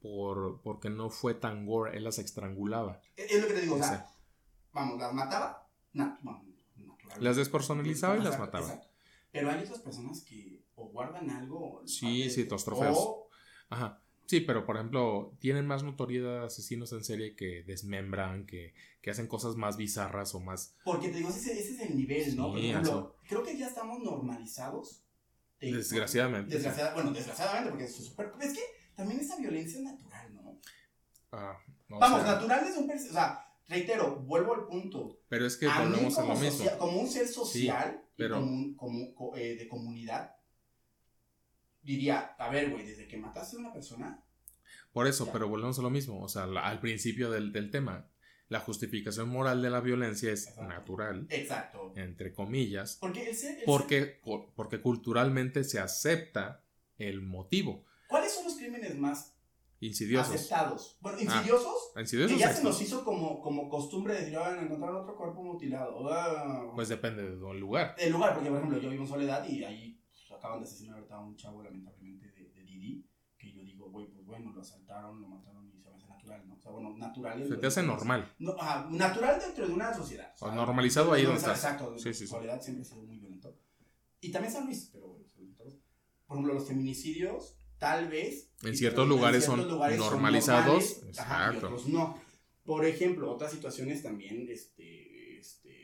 [0.00, 3.00] por, porque no fue tan gore, él las estrangulaba.
[3.16, 4.06] Es, lo que te digo, o sea,
[4.72, 5.68] vamos, las mataba,
[7.20, 8.82] Las despersonalizaba y las mataba.
[9.30, 11.82] Pero hay otras personas que o guardan algo.
[11.86, 12.98] Sí, sí, tus trofeos.
[13.68, 14.02] Ajá.
[14.32, 18.72] Sí, pero por ejemplo, tienen más notoriedad asesinos en serie que desmembran, que,
[19.02, 20.74] que hacen cosas más bizarras o más.
[20.86, 22.48] Porque te digo, ese, ese es el nivel, ¿no?
[22.48, 25.04] por ejemplo, creo que ya estamos normalizados.
[25.60, 26.56] desgraciadamente.
[26.94, 28.32] Bueno, desgraciadamente, porque es súper.
[28.40, 28.62] Es que
[28.96, 30.58] también esa violencia es natural, ¿no?
[31.32, 31.58] Ah,
[31.90, 32.90] no Vamos, natural es un.
[32.90, 35.20] O sea, reitero, vuelvo al punto.
[35.28, 36.78] Pero es que volvemos a, lo mismo.
[36.78, 38.36] como un ser social pero...
[38.76, 40.34] como, eh, de comunidad
[41.82, 44.24] diría, a ver, güey, desde que mataste a una persona.
[44.92, 48.10] Por eso, pero volvemos a lo mismo, o sea, al principio del, del, tema,
[48.48, 51.26] la justificación moral de la violencia es natural.
[51.30, 51.92] Exacto.
[51.96, 52.98] Entre comillas.
[53.00, 54.20] Porque, porque,
[54.54, 56.62] porque culturalmente se acepta
[56.98, 57.84] el motivo.
[58.08, 59.32] ¿Cuáles son los crímenes más
[59.82, 60.34] insidiosos.
[60.34, 60.96] Aceptados.
[61.00, 61.92] Bueno, ah, insidiosos.
[61.98, 65.42] insidiosos que ya se nos hizo como, como costumbre de decir, ah, encontrar otro cuerpo
[65.42, 66.08] mutilado.
[66.10, 66.70] Ah.
[66.74, 67.96] Pues depende del lugar.
[67.96, 69.91] Del lugar, porque por ejemplo yo vivo en Soledad y ahí
[70.42, 73.06] acaban de asesinar a un chavo lamentablemente de, de Didi,
[73.38, 76.48] que yo digo, güey, pues bueno, lo asaltaron, lo mataron y se me hace natural,
[76.48, 76.54] ¿no?
[76.54, 77.48] O sea, bueno, natural.
[77.48, 78.34] Se te hace normal.
[78.40, 80.34] No, ajá, natural dentro de una sociedad.
[80.40, 81.58] O, normalizado ahí donde estás.
[81.62, 83.56] Exacto, sí, sí, Soledad siempre ha sido muy violento.
[84.20, 85.24] Y también San Luis, pero bueno,
[86.26, 88.50] por ejemplo, los feminicidios, tal vez.
[88.62, 91.02] En ciertos lugares, son, normalizados.
[91.04, 91.54] exacto.
[91.54, 92.18] y otros no.
[92.64, 95.01] Por ejemplo, otras situaciones también, este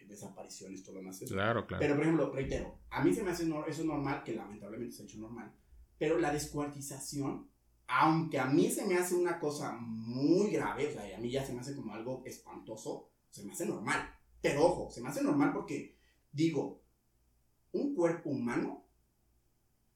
[0.09, 1.23] desapariciones, todo lo demás.
[1.29, 1.81] Claro, claro.
[1.81, 5.05] Pero, por ejemplo, reitero, a mí se me hace eso normal, que lamentablemente se ha
[5.05, 5.53] hecho normal,
[5.99, 7.49] pero la descuartización,
[7.87, 11.45] aunque a mí se me hace una cosa muy grave, o sea, a mí ya
[11.45, 14.15] se me hace como algo espantoso, se me hace normal.
[14.41, 15.97] Pero ojo, se me hace normal porque,
[16.33, 16.83] digo,
[17.73, 18.85] un cuerpo humano,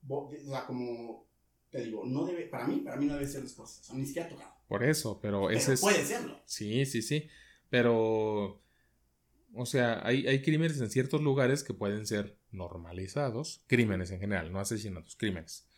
[0.09, 1.27] o sea, como
[1.71, 4.53] te digo, no debe, para mí, para mí no debe ser descuartizado, ni siquiera tocado.
[4.69, 5.81] Por eso, pero, ese es...
[5.81, 6.39] Puede serlo.
[6.45, 7.29] Sí, sí, sí.
[7.71, 8.61] Pero
[9.55, 14.53] o sea, hay, hay crímenes en ciertos lugares que pueden ser normalizados, crímenes en general,
[14.53, 15.69] no asesinatos, crímenes.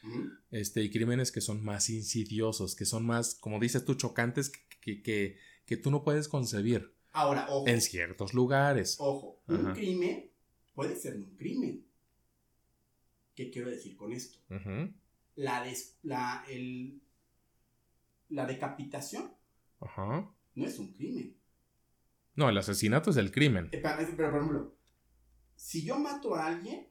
[0.50, 4.50] Este, y crímenes que son más insidiosos, que son más, como dices tú, chocantes,
[4.80, 6.94] que, que, que tú no puedes concebir.
[7.12, 7.68] Ahora, ojo.
[7.68, 8.96] En ciertos lugares.
[8.98, 10.30] Ojo, un crimen
[10.74, 11.86] puede ser un crimen.
[13.34, 14.38] ¿Qué quiero decir con esto?
[15.36, 15.66] La,
[16.02, 17.02] la, el,
[18.28, 19.32] la decapitación
[20.54, 21.36] no es un crimen.
[22.36, 23.66] No, el asesinato es el crimen.
[23.72, 24.76] Eh, Pero, pero, por ejemplo,
[25.56, 26.88] si yo mato a alguien,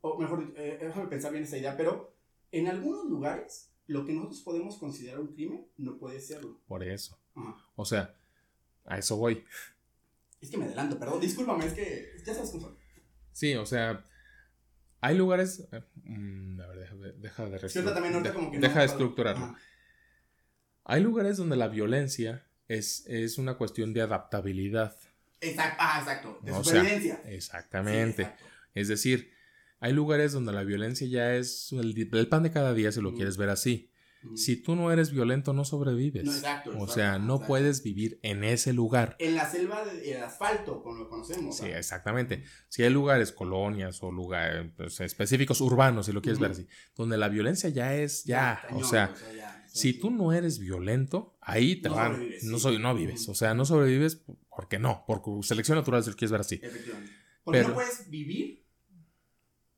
[0.00, 2.16] o mejor, eh, déjame pensar bien esa idea, pero
[2.52, 6.60] en algunos lugares, lo que nosotros podemos considerar un crimen no puede serlo.
[6.66, 7.18] Por eso.
[7.34, 7.56] Ajá.
[7.76, 8.14] O sea,
[8.86, 9.44] a eso voy.
[10.40, 12.74] Es que me adelanto, perdón, discúlpame, es que ya sabes cómo.
[13.32, 14.02] Sí, o sea,
[15.02, 15.68] hay lugares.
[15.72, 18.58] eh, mm, a ver, deja, de- deja de Sí, ahorita también ahorita de- como que
[18.58, 19.44] no- Deja de estructurarlo.
[19.44, 19.58] Ajá.
[20.84, 22.46] Hay lugares donde la violencia
[22.78, 24.96] es, es una cuestión de adaptabilidad.
[25.40, 27.22] Exacto, ah, exacto, de O sea, supervivencia.
[27.26, 28.24] Exactamente.
[28.24, 28.44] Sí.
[28.74, 29.32] Es decir,
[29.80, 33.12] hay lugares donde la violencia ya es el, el pan de cada día, si lo
[33.12, 33.16] Mm.
[33.16, 33.90] quieres ver así.
[34.22, 34.36] Ujú.
[34.36, 36.24] Si tú no eres violento, no sobrevives.
[36.24, 37.46] No, exacto, o sea, no exacto.
[37.46, 39.16] puedes vivir en ese lugar.
[39.18, 41.56] En la selva del asfalto, como lo conocemos.
[41.56, 41.76] Sí, ¿sabes?
[41.78, 42.44] exactamente.
[42.68, 47.16] Si hay lugares, colonias o lugares pues, específicos urbanos, si lo quieres ver así, donde
[47.16, 51.76] la violencia ya es, ya, cañón, o sea, ya, si tú no eres violento, ahí
[51.80, 54.22] te No van, sobrevives, no, soy, no vives, o sea, no sobrevives
[54.54, 56.60] porque no, por selección natural, si lo quieres ver así.
[56.62, 57.12] Efectivamente.
[57.44, 58.66] Porque Pero- no puedes vivir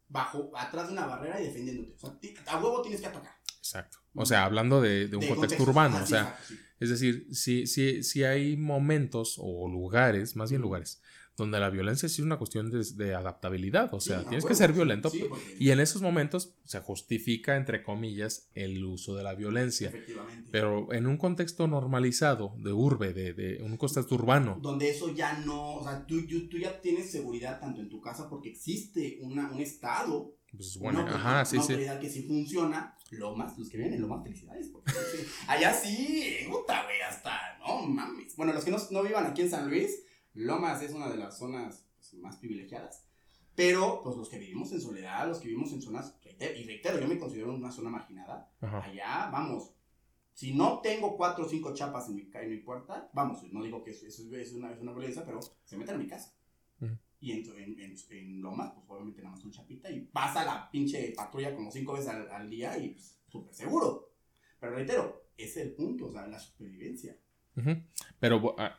[0.09, 1.95] bajo, atrás de una barrera y defendiéndote.
[1.95, 2.19] O sea,
[2.55, 3.33] a huevo tienes que atacar.
[3.59, 3.99] Exacto.
[4.15, 6.59] O sea, hablando de, de un De contexto urbano, Ah, o sea, sí.
[6.81, 11.01] es decir, si, si, si hay momentos o lugares, más bien lugares,
[11.43, 14.53] donde la violencia sí es una cuestión de, de adaptabilidad, o sea, Sí, tienes que
[14.53, 19.15] huevo, ser violento, sí, porque- y en esos momentos se justifica, entre comillas, el uso
[19.17, 19.89] de la violencia.
[19.89, 20.49] Efectivamente.
[20.51, 25.39] Pero en un contexto normalizado, de urbe, de, de un contexto urbano, donde eso ya
[25.39, 29.19] no, o sea, tú, tú, tú ya tienes seguridad tanto en tu casa porque existe
[29.23, 31.63] una, un estado, pues bueno, una, ajá, una sí, sí.
[31.73, 34.93] autoridad que sí funciona, Lomas, los que viven en Lomas, felicidades, porque
[35.49, 38.37] allá sí, puta, güey, hasta, no mames.
[38.37, 40.03] Bueno, los que no, no vivan aquí en San Luis,
[40.35, 43.05] Lomas es una de las zonas pues, más privilegiadas,
[43.55, 47.07] pero pues los que vivimos en soledad, los que vivimos en zonas, y reitero, yo
[47.09, 48.83] me considero una zona marginada, Ajá.
[48.85, 49.75] allá, vamos,
[50.33, 53.83] si no tengo cuatro o cinco chapas en mi, en mi puerta, vamos, no digo
[53.85, 56.35] que eso, eso es, una, es una violencia, pero se meten a mi casa.
[57.21, 60.69] Y en, en, en, en Lomas, pues obviamente nada más un chapita y pasa la
[60.73, 64.11] pinche patrulla como cinco veces al, al día y pues, súper seguro.
[64.59, 67.17] Pero reitero, ese es el punto, o sea, la supervivencia.
[67.57, 67.77] Ujú.
[68.19, 68.77] Pero bo- ah,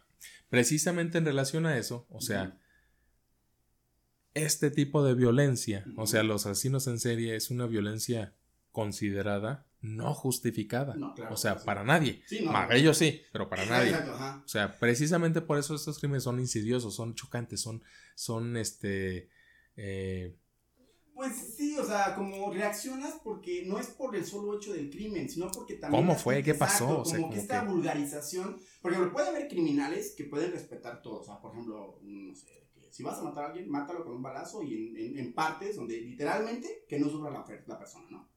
[0.53, 2.59] precisamente en relación a eso, o sea,
[4.35, 8.35] este tipo de violencia, o sea, los asesinos en serie es una violencia
[8.71, 10.93] considerada no justificada.
[10.93, 11.65] No, claro, o sea, sí.
[11.65, 12.21] para nadie.
[12.27, 12.51] Sí, no.
[12.51, 13.89] Para ellos sí, pero para nadie.
[13.89, 14.43] exacto.
[14.45, 17.81] O sea, precisamente por eso estos crímenes son insidiosos, son chocantes, son,
[18.13, 19.29] son este,
[19.75, 20.37] eh,
[21.15, 25.29] Pues sí, o sea, como reaccionas porque no es por el solo hecho del crimen,
[25.29, 26.03] sino porque también...
[26.03, 26.41] ¿Cómo fue?
[26.41, 26.85] ¿Qué pasó?
[26.85, 28.59] exacto, O sea, como, como que esta que- vulgarización...
[28.81, 31.19] Por ejemplo, puede haber criminales que pueden respetar todo.
[31.19, 34.15] O sea, por ejemplo, no sé, que si vas a matar a alguien, mátalo con
[34.15, 38.05] un balazo y en, en- en partes donde literalmente que no sufra la, la persona,
[38.09, 38.29] ¿no?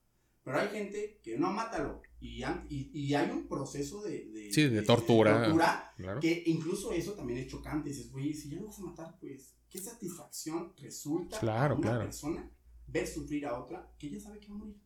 [0.45, 2.03] Pero hay gente que no, mátalo.
[2.21, 4.27] Y, y, y hay un proceso de...
[4.31, 5.43] de- Sí, de tortura.
[5.43, 6.21] tortura claro.
[6.21, 7.89] que incluso eso también es chocante.
[7.89, 11.89] Dices, güey, si ya lo vas a matar, pues, ¿qué satisfacción resulta Claro, a una
[11.89, 12.05] claro.
[12.05, 12.51] persona
[12.87, 14.77] ver sufrir a otra que ya sabe que va a morir?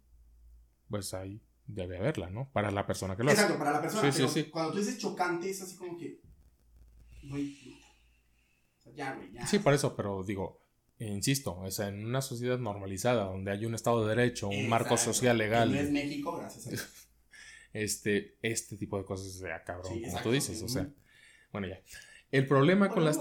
[0.88, 2.51] Pues ahí debe haberla, ¿no?
[2.53, 3.42] Para la persona que lo hace.
[3.42, 4.03] Exacto, para la persona.
[4.03, 4.51] Sí, sí, pero sí.
[4.51, 6.20] cuando tú dices chocante, es así como que,
[7.22, 7.78] güey,
[8.78, 9.46] o sea, ya, güey, ya.
[9.46, 10.61] Sí, por eso, pero digo,
[10.98, 15.14] insisto, sea, en una sociedad normalizada donde hay un Estado de Derecho, un marco Exacto.
[15.14, 16.88] social legal, No es México, gracias a Dios.
[17.72, 20.64] este, este tipo de cosas se cabrón, Sí, como exacto, tú dices, sí.
[20.64, 20.88] o sea,
[21.53, 21.80] bueno, ya.
[22.30, 23.18] El problema con las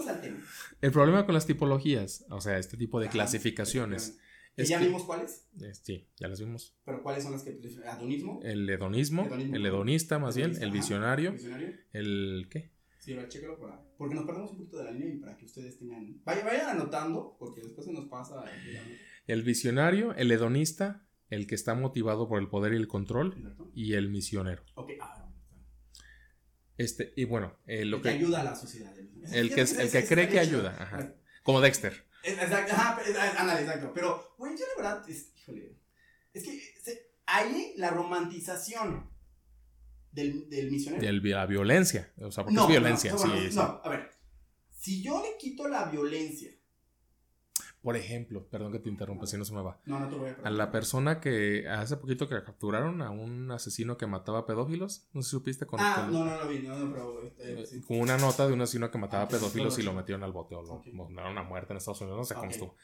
[0.82, 4.24] el problema con las tipologías, o sea, este tipo de Ajá, clasificaciones, efectivamente.
[4.24, 5.48] ¿Que es ya que- vimos cuáles?
[5.62, 6.76] eh, sí, ya las vimos.
[6.86, 7.60] Pero ¿cuáles son las que?
[7.88, 8.40] ¿Adonismo?
[8.44, 9.56] El hedonismo, Hedonismo.
[9.56, 11.74] el hedonista más bien, el visionario, ¿Visionario?
[11.94, 12.72] el ¿qué?
[13.00, 13.82] Sí, ahora chécalo para.
[13.98, 16.22] Porque nos perdemos un poquito de la línea y para que ustedes tengan.
[16.26, 18.44] Vayan, vayan anotando, porque después se nos pasa.
[18.52, 18.98] el-
[19.28, 23.72] El visionario, el hedonista, el que está motivado por el poder y el control ¿Exacto?
[23.74, 24.64] y el misionero.
[24.76, 25.26] Ok, ah.
[26.78, 28.94] Este, y bueno, eh, lo el que que ayuda a la sociedad.
[28.98, 31.14] El que- el que cree que ayuda, ajá.
[31.44, 32.06] como Dexter.
[32.24, 33.00] Exacto, ajá,
[33.38, 33.92] ándale, exacto.
[33.94, 35.76] Pero, güey, yo la verdad, es, híjole,
[36.34, 39.10] es que se- ahí la romantización
[40.12, 41.08] del, del misionero.
[41.08, 43.56] El, la violencia, o sea, porque es violencia, no, sí, bueno, sí.
[43.56, 44.12] no, a ver,
[44.78, 46.52] si yo le quito la violencia,
[47.82, 49.80] Por ejemplo, perdón que te interrumpa, si no se me va.
[49.86, 53.50] no, no te voy a A la persona que hace poquito que capturaron a un
[53.52, 56.78] asesino que mataba pedófilos, no sé si supiste con, Ah, no, no lo vi, no,
[56.78, 57.24] no, pero.
[57.26, 57.82] este, eh, sí.
[57.88, 60.62] una nota de un asesino que mataba Ah, pedófilos y lo metieron al bote o
[60.62, 60.88] lo Ok.
[60.94, 62.52] mandaron a muerte en Estados Unidos, no sé cómo Ok.
[62.52, 62.76] estuvo.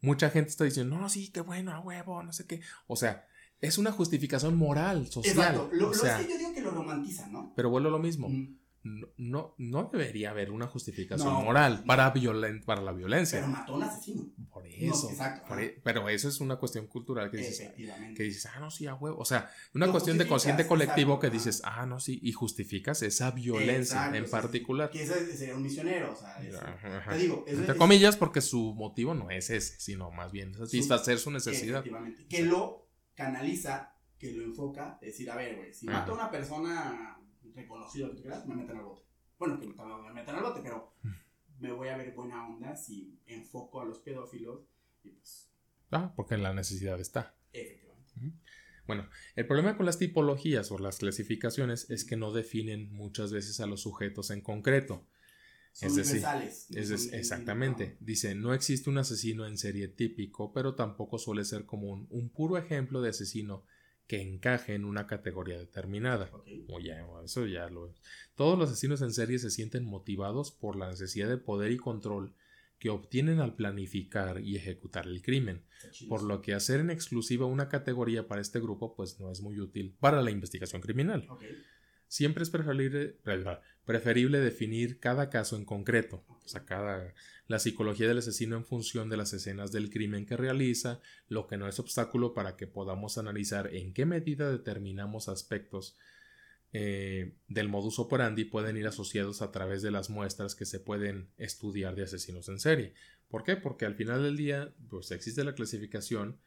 [0.00, 2.60] Mucha gente está diciendo, no, sí, qué bueno, a huevo, no sé qué.
[2.86, 3.26] O sea,
[3.60, 5.36] es una justificación moral, social.
[5.36, 7.52] Exacto, lo, o sea, es que yo digo que lo romantizan, ¿no?
[7.56, 8.28] pero vuelvo a lo mismo.
[8.28, 13.38] Mm, No, no, no debería haber una justificación No, moral para, violen- para la violencia.
[13.38, 14.24] Pero mató a un asesino.
[14.50, 15.10] Por Por eso.
[15.58, 17.72] E, pero eso es una cuestión cultural que dices,
[18.16, 19.18] que dices, ah, no, sí, a huevo.
[19.18, 23.30] O sea, una cuestión de consciente colectivo que dices, ah, no, sí, y justificas esa
[23.32, 24.90] violencia en particular.
[24.90, 26.38] Que ese sería un misionero, o sea,
[27.10, 31.30] te digo, entre comillas, porque su motivo no es ese, sino más bien satisfacer su,
[31.30, 31.80] necesidad.
[31.80, 32.26] Efectivamente.
[32.28, 37.18] Que lo canaliza, que lo enfoca, decir, a ver, güey, si mato a una persona
[37.54, 39.02] reconocida, que me meten al bote.
[39.38, 40.94] Bueno, que me meten al bote, pero
[41.58, 44.66] me voy a ver buena onda si enfoco a los pedófilos
[45.02, 45.50] y pues...
[45.90, 47.34] Ah, porque la necesidad está.
[47.52, 48.40] Efectivamente.
[48.86, 53.60] Bueno, el problema con las tipologías o las clasificaciones es que no definen muchas veces
[53.60, 55.06] a los sujetos en concreto.
[55.80, 56.24] es decir,
[56.70, 57.96] es exactamente.
[58.00, 62.58] Dice, no existe un asesino en serie típico, pero tampoco suele ser común un puro
[62.58, 63.64] ejemplo de asesino
[64.10, 66.32] que encaje en una categoría determinada.
[66.66, 67.94] O ya, eso ya lo
[68.34, 72.34] Todos los asesinos en serie se sienten motivados por la necesidad de poder y control
[72.80, 75.62] que obtienen al planificar y ejecutar el crimen,
[76.08, 79.60] por lo que hacer en exclusiva una categoría para este grupo pues no es muy
[79.60, 81.28] útil para la investigación criminal.
[82.08, 83.16] Siempre es preferible,
[83.84, 87.14] preferible definir cada caso en concreto, o sea, cada,
[87.50, 91.56] la psicología del asesino en función de las escenas del crimen que realiza, lo que
[91.56, 95.96] no es obstáculo para que podamos analizar en qué medida determinamos aspectos
[96.72, 101.32] eh, del modus operandi pueden ir asociados a través de las muestras que se pueden
[101.38, 102.94] estudiar de asesinos en serie.
[103.28, 103.56] ¿Por qué?
[103.56, 106.38] Porque al final del día, pues existe la clasificación,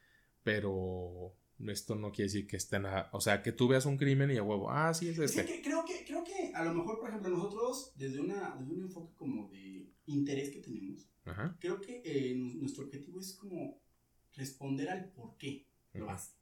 [0.42, 1.36] pero
[1.68, 4.44] esto no quiere decir que estén, o sea, que tú veas un crimen y a
[4.44, 5.62] huevo, ah, sí, es este.
[5.62, 9.14] creo, que, creo que a lo mejor, por ejemplo, nosotros, desde, una, desde un enfoque
[9.18, 11.10] como de interés que tenemos,
[11.60, 13.82] creo que eh, nuestro objetivo es como
[14.34, 16.34] responder al por qué lo hace.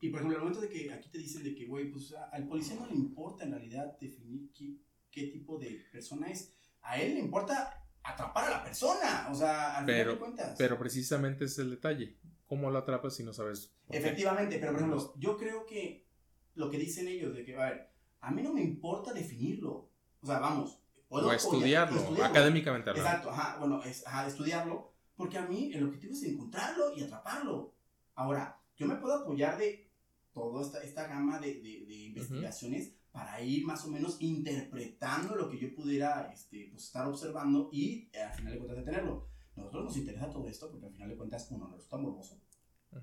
[0.00, 2.46] Y por ejemplo, el momento de que aquí te dicen de que, güey, pues al
[2.48, 4.76] policía no le importa en realidad definir qué,
[5.10, 9.78] qué tipo de persona es, a él le importa atrapar a la persona, o sea,
[9.78, 10.54] al pero, final de cuentas.
[10.58, 12.16] Pero precisamente es el detalle.
[12.46, 13.72] ¿Cómo lo atrapas si no sabes?
[13.88, 16.06] Efectivamente, pero por ejemplo, yo creo que
[16.54, 17.90] lo que dicen ellos de que, a ver,
[18.20, 19.90] a mí no me importa definirlo.
[20.20, 20.81] O sea, vamos.
[21.12, 26.14] Puedo o estudiarlo, académicamente Exacto, ajá, bueno, es, ajá, estudiarlo, porque a mí el objetivo
[26.14, 27.74] es encontrarlo y atraparlo.
[28.14, 29.90] Ahora, yo me puedo apoyar de
[30.32, 35.58] toda esta, esta gama de, de, investigaciones para ir más o menos interpretando lo que
[35.58, 39.28] yo pudiera este, pues, estar observando y eh, al final de cuentas detenerlo.
[39.54, 42.40] Nosotros nos interesa todo esto porque al final de cuentas uno nos resulta morboso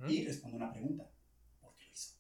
[0.07, 1.07] y responde una pregunta.
[1.62, 2.16] ¿Por qué lo hizo?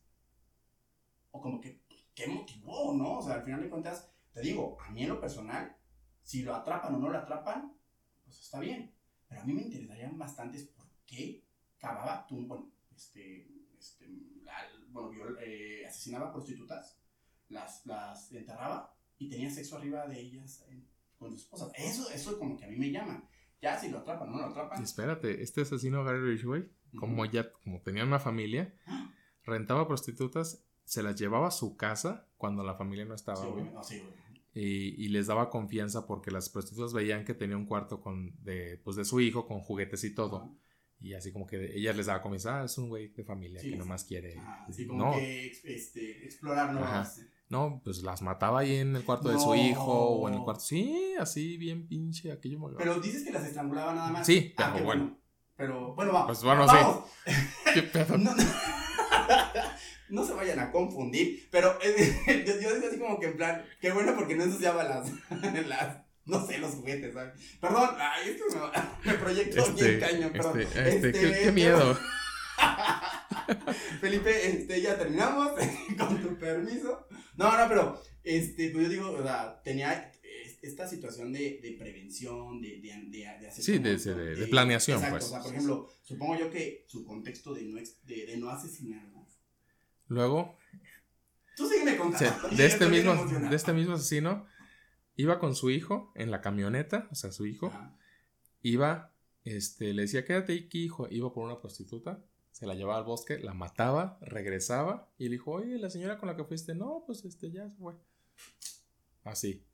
[1.31, 1.81] O como que,
[2.13, 3.17] ¿qué motivó, no?
[3.17, 5.75] O sea, al final de cuentas, te digo, a mí en lo personal,
[6.29, 7.73] si lo atrapan o no lo atrapan,
[8.23, 8.93] pues está bien.
[9.27, 11.43] Pero a mí me interesarían bastantes por qué
[11.79, 13.47] cavaba tú, bueno, este,
[13.79, 14.07] este,
[14.89, 15.11] bueno,
[15.41, 16.99] eh, asesinaba prostitutas,
[17.47, 20.83] las, las enterraba y tenía sexo arriba de ellas eh,
[21.17, 21.71] con su esposa.
[21.73, 23.27] Eso, eso como que a mí me llama.
[23.59, 24.83] Ya si lo atrapan o no lo atrapan.
[24.83, 26.69] Espérate, este asesino Gary Ridgway,
[26.99, 28.71] como ya como tenía una familia,
[29.45, 33.43] rentaba prostitutas, se las llevaba a su casa cuando la familia no estaba,
[34.59, 38.79] y, y, les daba confianza porque las prostitutas veían que tenía un cuarto con de,
[38.83, 40.55] pues de su hijo con juguetes y todo.
[41.01, 43.75] Y así como que ellas les daba confianza, ah, es un güey de familia que
[43.75, 44.35] nomás quiere.
[44.67, 45.11] así como no.
[45.13, 47.21] que este, explorar nuevas.
[47.47, 50.61] No, pues las mataba ahí en el cuarto de su hijo o en el cuarto.
[50.61, 52.59] Sí, así bien pinche aquello.
[52.77, 54.27] Pero dices que las estrangulaba nada más.
[54.27, 55.19] Sí, ah, pero bueno.
[55.55, 56.27] Pero bueno, vamos.
[56.27, 57.31] Pues bueno, sí.
[57.73, 58.17] ¿Qué pedo?
[58.17, 58.31] No,
[60.25, 61.77] se vayan a confundir, pero
[62.45, 65.09] yo, digo así como que en plan, qué bueno porque no ensuciaba las,
[65.67, 67.33] las no sé, los juguetes, ¿sabes?
[67.59, 68.43] Perdón, ay, esto
[69.03, 70.61] me, me proyectó este, bien caño, perdón.
[70.61, 71.97] Este, este, qué, qué miedo.
[73.99, 75.53] Felipe, este, ya terminamos,
[75.97, 77.07] con tu permiso.
[77.35, 80.11] No, no, pero, este, pues yo digo, o sea, tenía
[80.61, 83.63] esta situación de, de prevención, de, de, de, hacer...
[83.63, 83.97] Sí, de,
[84.35, 85.25] de, planeación, exacto, pues.
[85.25, 89.07] O sea, por ejemplo, supongo yo que su contexto de no, de, no asesinar.
[90.09, 90.57] Luego...
[91.55, 92.49] Tú sígueme contando.
[92.49, 94.45] de, este mismo, de este mismo asesino,
[95.15, 97.71] iba con su hijo en la camioneta, o sea, su hijo,
[98.61, 103.05] iba, este, le decía, quédate aquí, hijo, iba por una prostituta, se la llevaba al
[103.05, 107.03] bosque, la mataba, regresaba y le dijo, oye, la señora con la que fuiste, no,
[107.05, 107.95] pues este ya se fue.
[109.23, 109.65] Así.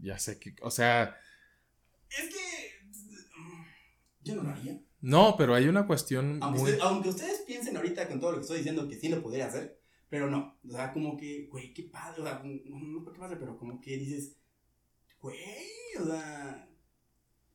[0.00, 1.16] Ya sé que, o sea...
[2.10, 2.46] Es que...
[4.22, 4.80] Yo no lo haría.
[5.06, 6.40] No, pero hay una cuestión...
[6.42, 9.46] Aunque, aunque ustedes piensen ahorita con todo lo que estoy diciendo que sí lo podría
[9.46, 10.58] hacer, pero no.
[10.68, 12.22] O sea, como que, güey, qué padre.
[12.22, 14.36] O sea, no, no qué padre, pero como que dices,
[15.20, 15.36] güey,
[16.00, 16.68] o sea...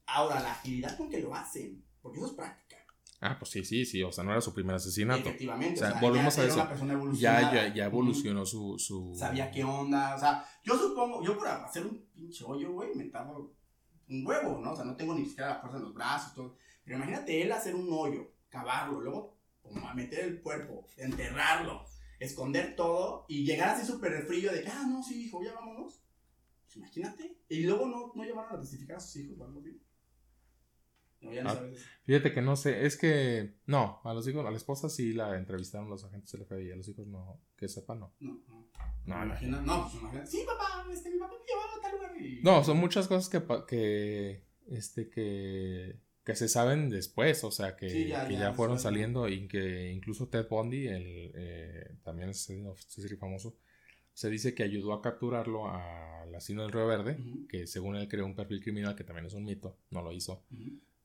[0.05, 2.71] Ahora, la agilidad con que lo hacen, porque eso es práctico.
[3.19, 5.27] Ah, pues sí, sí, sí, o sea, no era su primer asesinato.
[5.27, 6.67] Efectivamente, o sea, volvemos a eso.
[7.13, 9.13] Ya, ya, ya evolucionó su, su...
[9.13, 13.11] Sabía qué onda, o sea, yo supongo, yo por hacer un pinche hoyo, güey, me
[14.11, 14.71] un huevo, ¿no?
[14.71, 16.57] O sea, no tengo ni siquiera la fuerza en los brazos, todo.
[16.83, 19.37] Pero imagínate él hacer un hoyo, cavarlo, luego
[19.95, 21.85] meter el cuerpo, enterrarlo,
[22.19, 26.01] esconder todo y llegar así súper frío de que, ah, no, sí, hijo, ya vámonos.
[26.65, 27.37] Pues imagínate.
[27.49, 29.81] Y luego no, no llevaron a testificar a sus hijos o algo así.
[31.21, 31.85] No, ya no Ah, sabes.
[32.03, 35.37] Fíjate que no sé, es que no, a los hijos, a la esposa sí la
[35.37, 38.13] entrevistaron los agentes del FBI, a los hijos no, que sepan no.
[38.19, 38.71] No, no.
[39.05, 39.25] No.
[39.25, 40.25] Imagina, no, pues imagina.
[40.25, 42.21] Sí, papá, este, mi papá me llevaba a tal lugar.
[42.21, 42.41] Y...
[42.43, 45.99] No, son muchas cosas que, que, este, que,
[46.31, 49.47] que se saben después, o sea, que, Sí, ya, que ya, ya, fueron saliendo y
[49.47, 52.47] que incluso Ted Bundy, el, eh, también es
[53.19, 53.55] famoso,
[54.13, 57.17] se dice que ayudó a capturarlo al asesino del Río Verde,
[57.49, 60.43] que según él creó un perfil criminal, que también es un mito, no lo hizo.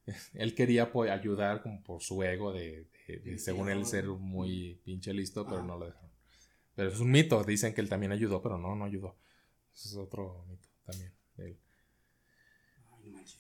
[0.35, 4.07] Él quería pues, ayudar como por su ego de, de- de, Sí, según él, ser
[4.07, 6.11] muy pinche listo, pero no lo dejaron.
[6.75, 9.17] Pero es un mito, dicen que él también ayudó, pero no, no ayudó.
[9.75, 11.13] Es otro mito también.
[11.37, 11.59] de él.
[13.05, 13.36] Ay.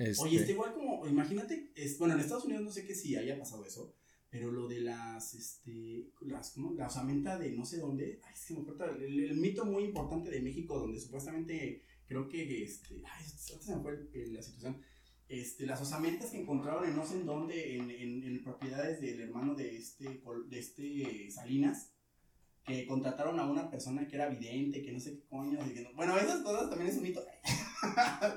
[0.00, 3.16] Este, Oye, está igual como, imagínate, es, bueno, en Estados Unidos no sé qué si
[3.16, 3.94] haya pasado eso,
[4.30, 6.72] pero lo de las, este, las, ¿cómo?
[6.74, 10.30] La osamenta de no sé dónde, ay, se me acuerda, el, el mito muy importante
[10.30, 14.80] de México, donde supuestamente, creo que, este, ay, se me fue la situación,
[15.28, 19.20] este, las osamentas que encontraron en no sé en dónde, en, en, en propiedades del
[19.20, 21.92] hermano de este, de este Salinas,
[22.64, 25.82] que contrataron a una persona que era vidente, que no sé qué coño, y que
[25.82, 27.22] no- bueno, esas cosas también es un mito.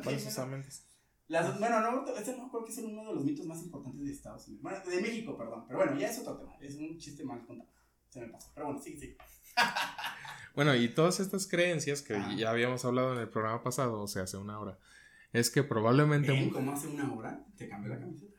[0.03, 0.87] ¿Cuáles osamentas?
[1.33, 4.11] Las, bueno, no, ese no creo que es uno de los mitos más importantes de
[4.11, 4.61] Estados Unidos.
[4.61, 5.65] Bueno, de México, perdón.
[5.65, 6.53] Pero bueno, ya es otro tema.
[6.61, 7.71] Es un chiste mal contado.
[8.09, 8.51] Se me pasó.
[8.53, 9.17] Pero bueno, sí, sí.
[10.53, 14.21] Bueno, y todas estas creencias que ya habíamos hablado en el programa pasado, o sea,
[14.21, 14.77] hace una hora,
[15.31, 16.31] es que probablemente...
[16.31, 18.32] Ven como hace una hora te cambió la camiseta.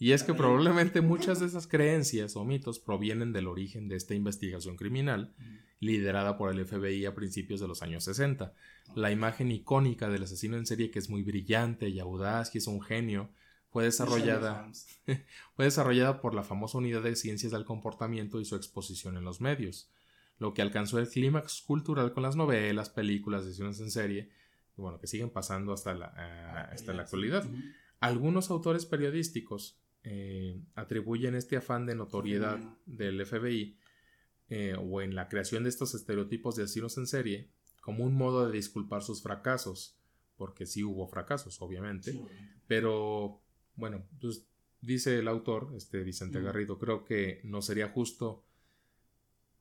[0.00, 4.14] Y es que probablemente muchas de esas creencias o mitos provienen del origen de esta
[4.14, 5.32] investigación criminal
[5.78, 8.52] liderada por el FBI a principios de los años 60.
[8.94, 12.66] La imagen icónica del asesino en serie que es muy brillante y audaz y es
[12.66, 13.30] un genio
[13.70, 14.68] fue desarrollada,
[15.54, 19.40] fue desarrollada por la famosa unidad de ciencias del comportamiento y su exposición en los
[19.40, 19.90] medios,
[20.38, 24.30] lo que alcanzó el clímax cultural con las novelas, películas, asesinos en serie,
[24.76, 27.48] y bueno, que siguen pasando hasta la, ah, hasta la actualidad.
[28.00, 33.78] Algunos autores periodísticos eh, atribuyen este afán de notoriedad del FBI
[34.48, 38.46] eh, o en la creación de estos estereotipos de asesinos en serie como un modo
[38.46, 39.98] de disculpar sus fracasos,
[40.36, 42.22] porque sí hubo fracasos, obviamente, Sí,
[42.66, 43.42] pero
[43.74, 44.46] bueno, pues
[44.80, 46.40] dice el autor, este Vicente.
[46.40, 48.44] Garrido, creo que no sería justo,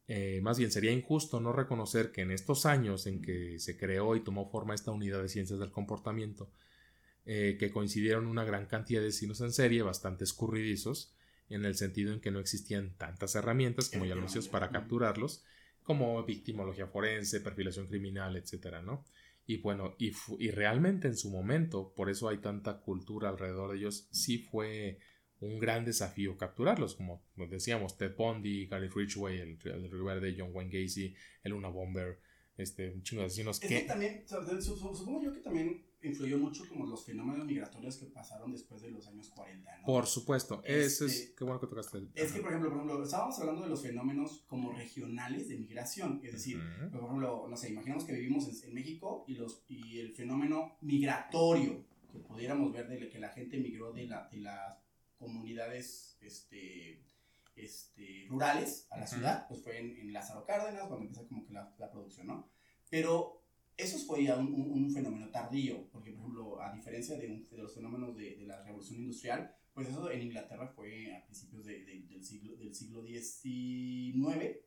[0.08, 4.16] eh, más bien sería injusto no reconocer que en estos años en que se creó
[4.16, 6.52] y tomó forma esta unidad de ciencias del comportamiento,
[7.32, 11.14] eh, que coincidieron una gran cantidad de asesinos en serie bastante escurridizos,
[11.48, 15.46] en el sentido en que no existían tantas herramientas, como ya lo para capturarlos,
[15.84, 19.06] como victimología forense, perfilación criminal, etcétera, ¿no?
[19.46, 23.78] Y bueno, y, y realmente en su momento, por eso hay tanta cultura alrededor de
[23.78, 24.98] ellos, sí fue
[25.40, 30.50] un gran desafío capturarlos, como decíamos, Ted Bundy, Gary Ridgway, el, el Río Verde, John
[30.52, 31.14] Wayne Gacy,
[31.44, 32.22] el Una Bomber,
[32.58, 33.88] este, un chingo de asesinos Es que que...
[33.88, 38.92] también, supongo yo que también influyó mucho como los fenómenos migratorios que pasaron después de
[38.92, 39.86] los años 40, ¿no?
[39.86, 41.14] Por supuesto, eso es...
[41.14, 43.70] Este, Qué bueno que tocaste el Es que, por ejemplo, por ejemplo, estábamos hablando de
[43.70, 46.92] los fenómenos como regionales de migración, es decir, Ujú.
[46.92, 50.78] por ejemplo, no sé, imaginemos que vivimos en, en México y, los, y el fenómeno
[50.82, 54.78] migratorio que pudiéramos ver de que la gente migró de, la, de las
[55.18, 57.04] comunidades este,
[57.56, 59.16] este, rurales a la Ujú.
[59.16, 62.50] ciudad, pues fue en, en Lázaro Cárdenas cuando empezó como que la, la producción, ¿no?
[62.90, 63.39] Pero
[63.80, 67.48] eso fue ya un, un- un fenómeno tardío, porque por ejemplo, a diferencia de, un-
[67.50, 71.66] de los fenómenos de, de la revolución industrial, pues eso en Inglaterra fue a principios
[71.66, 74.58] de- de- del, siglo, del siglo XIX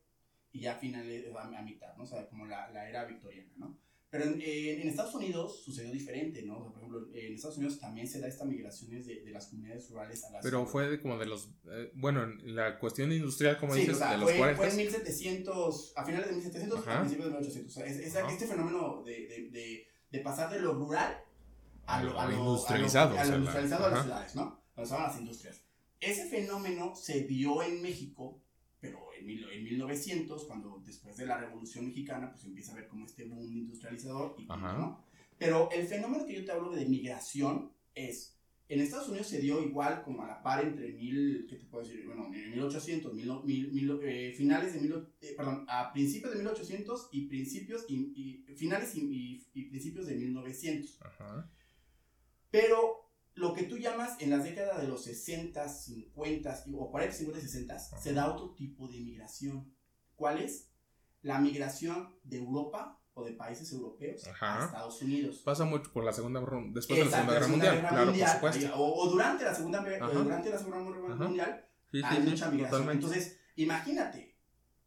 [0.52, 2.04] y ya a finales, a, a mitad, ¿no?
[2.04, 3.78] O sea, como la, la era victoriana, ¿no?
[4.12, 6.58] Pero en, en- Estados Unidos sucedió diferente, ¿no?
[6.58, 9.46] O sea, por ejemplo, en Estados Unidos también se da esta migraciones de, de las
[9.46, 11.48] comunidades rurales a las Pero fue de como de los...
[11.70, 14.56] eh, bueno, en la cuestión industrial, como Sí, dices, o sea, de los fue, 40.
[14.58, 16.94] fue en 1700, a finales de 1700, Ajá.
[16.96, 17.72] a principios de 1800.
[17.72, 21.16] O sea, es, es este fenómeno de, de, pasar de lo rural
[21.86, 24.42] A lo- a lo a industrializado, a lo, lo industrializado a las ciudades, ¿no?
[24.76, 25.62] Donde estaban las industrias.
[26.00, 28.41] Ese fenómeno se dio en México,
[29.22, 33.06] en, mil- en 1900, cuando después de la Revolución Mexicana, pues empieza a ver como
[33.06, 34.46] este boom industrializador y.
[34.78, 35.04] ¿no?
[35.38, 39.62] Pero el fenómeno que yo te hablo de migración es, en Estados Unidos se dio
[39.62, 42.06] igual como a la par entre mil, ¿qué te puedo decir?
[42.06, 46.38] Bueno, en 1800, mil, mil- mil- eh, finales de mil, eh, perdón, a principios de
[46.38, 50.98] 1800 y principios y, y- finales y, y- y principios de 1900.
[51.02, 51.50] Ajá.
[52.50, 53.01] Pero
[53.34, 57.38] lo que tú llamas en las décadas de los 60, 50 y- o 40, 50
[57.38, 59.72] y 60 se da otro tipo de migración.
[60.16, 60.68] ¿Cuál es?
[61.22, 65.38] La migración de Europa o de países europeos a Estados Unidos.
[65.44, 66.40] Pasa mucho por la segunda
[66.72, 68.70] después de la Segunda Guerra Mundial, claro, por supuesto.
[68.76, 71.66] O, durante la Segunda durante la Segunda Guerra Mundial
[72.04, 72.90] hay mucha migración.
[72.90, 74.36] Entonces, imagínate,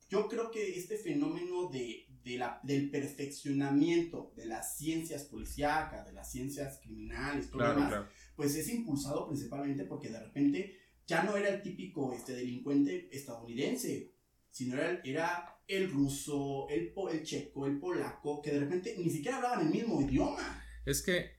[0.09, 6.13] yo creo que este fenómeno de, de la, del perfeccionamiento de las ciencias policíacas, de
[6.13, 7.89] las ciencias criminales, todo lo demás,
[8.35, 10.77] pues es impulsado principalmente porque de repente
[11.07, 14.13] ya no era el típico este, delincuente estadounidense,
[14.49, 19.37] sino era, era el ruso, el, el checo, el polaco, que de repente ni siquiera
[19.37, 20.63] hablaban el mismo idioma.
[20.85, 21.35] Es que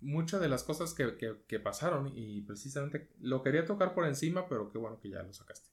[0.00, 4.70] muchas de las cosas que, que, pasaron y precisamente lo quería tocar por encima, pero
[4.70, 5.68] qué bueno que ya lo sacaste.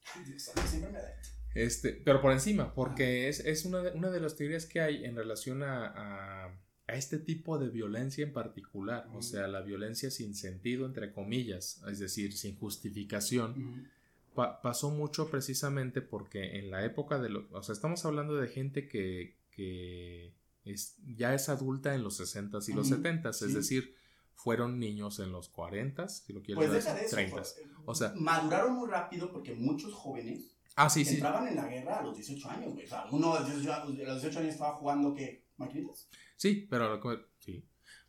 [1.55, 5.05] Este, pero por encima, porque es, es una, de, una de las teorías que hay
[5.05, 6.60] en relación a, a,
[6.91, 11.81] a este tipo de violencia en particular, o sea, la violencia sin sentido, entre comillas,
[11.89, 13.89] es decir, sin justificación.
[14.35, 18.89] pasó mucho precisamente porque en la época de los, o sea, estamos hablando de gente
[18.89, 20.33] que, que
[20.65, 23.95] es, ya es adulta en los 60s y los 70s, es decir,
[24.35, 27.41] fueron niños en los 40s, si lo quieres pues decir, 30
[27.85, 32.03] O sea, maduraron muy rápido porque muchos jóvenes ah, sí, entraban en la guerra a
[32.03, 35.45] los 18 años, O sea, uno a los 18, años estaba jugando, ¿qué?
[35.55, 36.09] ¿Maquinitas?
[36.41, 37.63] Sí, pero a lo que, sí.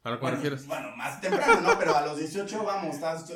[0.05, 0.67] ¿A lo que bueno, me refieres?
[0.67, 1.79] Bueno, más temprano, ¿no?
[1.79, 3.31] Pero a los 18, vamos, estás,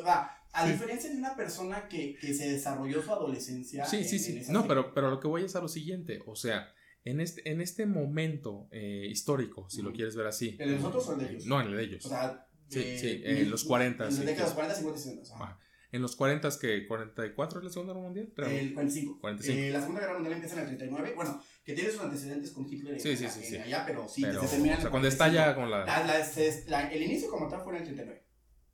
[0.55, 3.85] a diferencia de una persona que, que, se desarrolló su adolescencia.
[3.85, 4.41] Sí, sí, sí.
[4.49, 6.23] No, pero, pero lo que voy es a lo siguiente.
[6.25, 6.73] O sea,
[7.05, 10.57] en este, en este momento eh, histórico, si lo quieres ver así.
[10.59, 11.47] ¿En el de nosotros o en el de ellos?
[11.47, 12.07] No, en el de ellos.
[12.07, 14.09] O sea, sí, sí, en los 40.
[14.09, 15.59] En los 40, 50 y 60.
[15.93, 18.33] En los 40, que 44 es la Segunda Guerra Mundial.
[18.37, 19.21] El 45.
[19.21, 19.59] 45.
[19.59, 21.13] Eh, la Segunda Guerra Mundial empieza en el 39.
[21.15, 24.49] Bueno, que tiene sus antecedentes con Hitler sí, sí, sí, allá, pero sí, pero, se
[24.49, 24.79] termina.
[24.79, 25.85] O sea, cuando estalla con la...
[25.85, 28.27] La, El inicio como tal fue en el 39.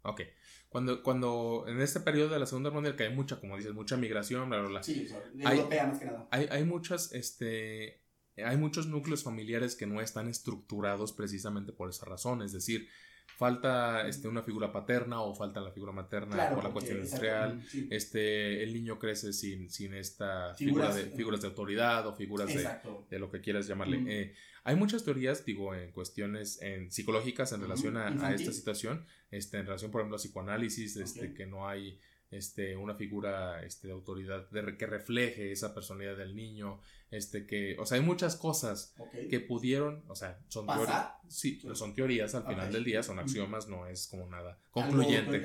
[0.02, 0.20] Ok.
[0.68, 3.74] Cuando, cuando en este periodo de la Segunda Guerra Mundial, que hay mucha, como dices,
[3.74, 4.82] mucha migración, bla, bla, bla.
[4.82, 5.06] Sí,
[5.38, 6.26] europea más que nada.
[6.30, 8.02] Hay, hay muchas, este,
[8.36, 12.88] hay muchos núcleos familiares que no están estructurados precisamente por esa razón, es decir,
[13.37, 17.61] falta este, una figura paterna o falta la figura materna por la cuestión industrial,
[17.91, 22.68] este, el niño crece sin, sin esta figura de, figuras de autoridad o figuras de,
[23.11, 24.03] de, lo que quieras llamarle.
[24.07, 29.59] Eh, hay muchas teorías, digo, en cuestiones en psicológicas en relación a, esta situación, este,
[29.59, 31.99] en relación, por ejemplo, a psicoanálisis, este, que no hay
[32.33, 36.80] este, una figura este, de autoridad de, que refleje esa personalidad del niño,
[37.11, 38.95] este, que, o sea, hay muchas cosas
[39.28, 43.68] que pudieron, o sea, son teorías, sí, son teorías al final del día, son axiomas,
[43.68, 45.43] no es como nada concluyente,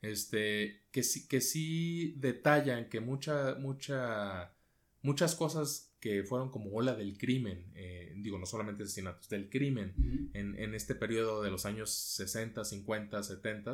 [0.00, 4.54] este, que sí, que sí detallan que mucha, mucha,
[5.02, 10.30] muchas cosas que fueron como ola del crimen, eh, digo, no solamente asesinatos, del crimen
[10.34, 13.72] en, en, este periodo de los años 60, 50, 70,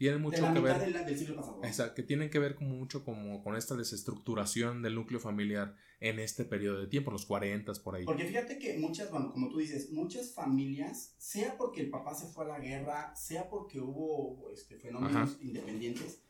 [0.00, 1.04] tienen mucho que ver.
[1.04, 1.60] del siglo pasado.
[1.62, 6.18] Exacto, que tienen que ver como mucho como con esta desestructuración del núcleo familiar en
[6.18, 8.06] este periodo de tiempo, los 40 por ahí.
[8.06, 12.28] Porque fíjate que muchas, bueno, como tú dices, muchas familias, sea porque el papá se
[12.28, 16.22] fue a la guerra, sea porque hubo este, fenómenos independientes,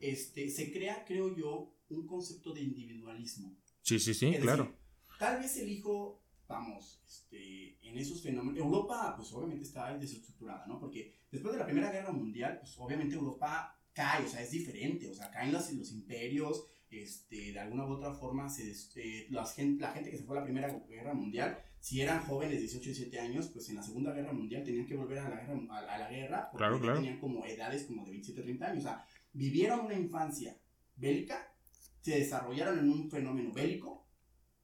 [0.00, 3.54] este, se crea, creo yo, un concepto de individualismo.
[3.82, 4.74] Sí, sí, sí, claro.
[5.18, 10.80] tal vez el hijo, vamos, este, en esos fenómenos, Europa, pues obviamente está desestructurada, ¿no?
[10.80, 15.08] Porque Después de la Primera Guerra Mundial, pues obviamente Europa cae, o sea, es diferente,
[15.08, 19.44] o sea, caen los, los imperios, este, de alguna u otra forma, se, este, la,
[19.44, 22.82] gente, la gente que se fue a la Primera Guerra Mundial, si eran jóvenes, 18,
[22.82, 25.98] 17 años, pues en la Segunda Guerra Mundial tenían que volver a la guerra, a,
[25.98, 29.94] la guerra porque tenían como edades como de 27, 30 años, o sea, vivieron una
[29.94, 30.56] infancia
[30.96, 31.54] bélica,
[32.00, 34.07] se desarrollaron en un fenómeno bélico,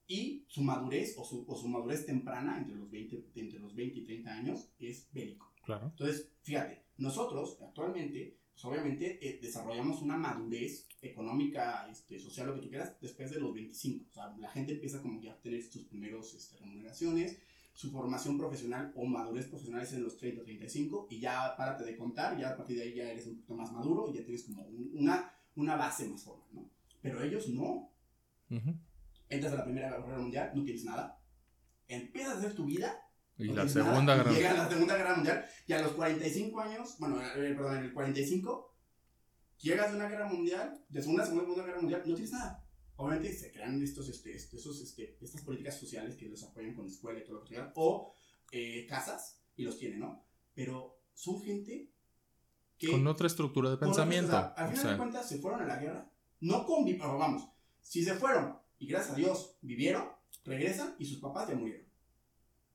[0.06, 3.98] y su madurez o su, o su madurez temprana entre los, 20, entre los 20
[3.98, 5.52] y 30 años es bélico.
[5.64, 5.86] Claro.
[5.86, 12.62] Entonces, fíjate, nosotros actualmente, pues obviamente eh, desarrollamos una madurez económica, este, social, lo que
[12.62, 14.06] tú quieras, después de los 25.
[14.10, 17.38] O sea, la gente empieza como ya a tener sus primeros este, remuneraciones,
[17.72, 21.96] su formación profesional o madurez profesional es en los 30 35 y ya párate de
[21.96, 24.44] contar, ya a partir de ahí ya eres un poquito más maduro y ya tienes
[24.44, 24.62] como
[24.94, 26.70] una, una base más formal, ¿no?
[27.02, 27.90] Pero ellos no.
[29.34, 31.20] Entras a la Primera Guerra Mundial, no tienes nada.
[31.88, 33.04] Empiezas a hacer tu vida
[33.36, 37.16] y la segunda guerra Llega la Segunda Guerra Mundial y a los 45 años, bueno,
[37.34, 38.76] perdón, en el 45,
[39.58, 42.64] llegas a una guerra mundial, de una segunda guerra mundial, no tienes nada.
[42.96, 47.18] Obviamente se crean estos, este, estos, este, estas políticas sociales que los apoyan con escuela
[47.18, 48.14] y todo lo que sea, o
[48.52, 50.24] eh, casas, y los tienen, ¿no?
[50.54, 51.90] Pero son gente
[52.78, 52.92] que...
[52.92, 54.36] Con otra estructura de pensamiento.
[54.56, 56.08] al final de cuentas se fueron a la guerra,
[56.40, 57.48] no convivieron, vamos,
[57.80, 60.08] si se fueron y gracias a Dios vivieron,
[60.44, 61.86] regresan y sus papás ya murieron.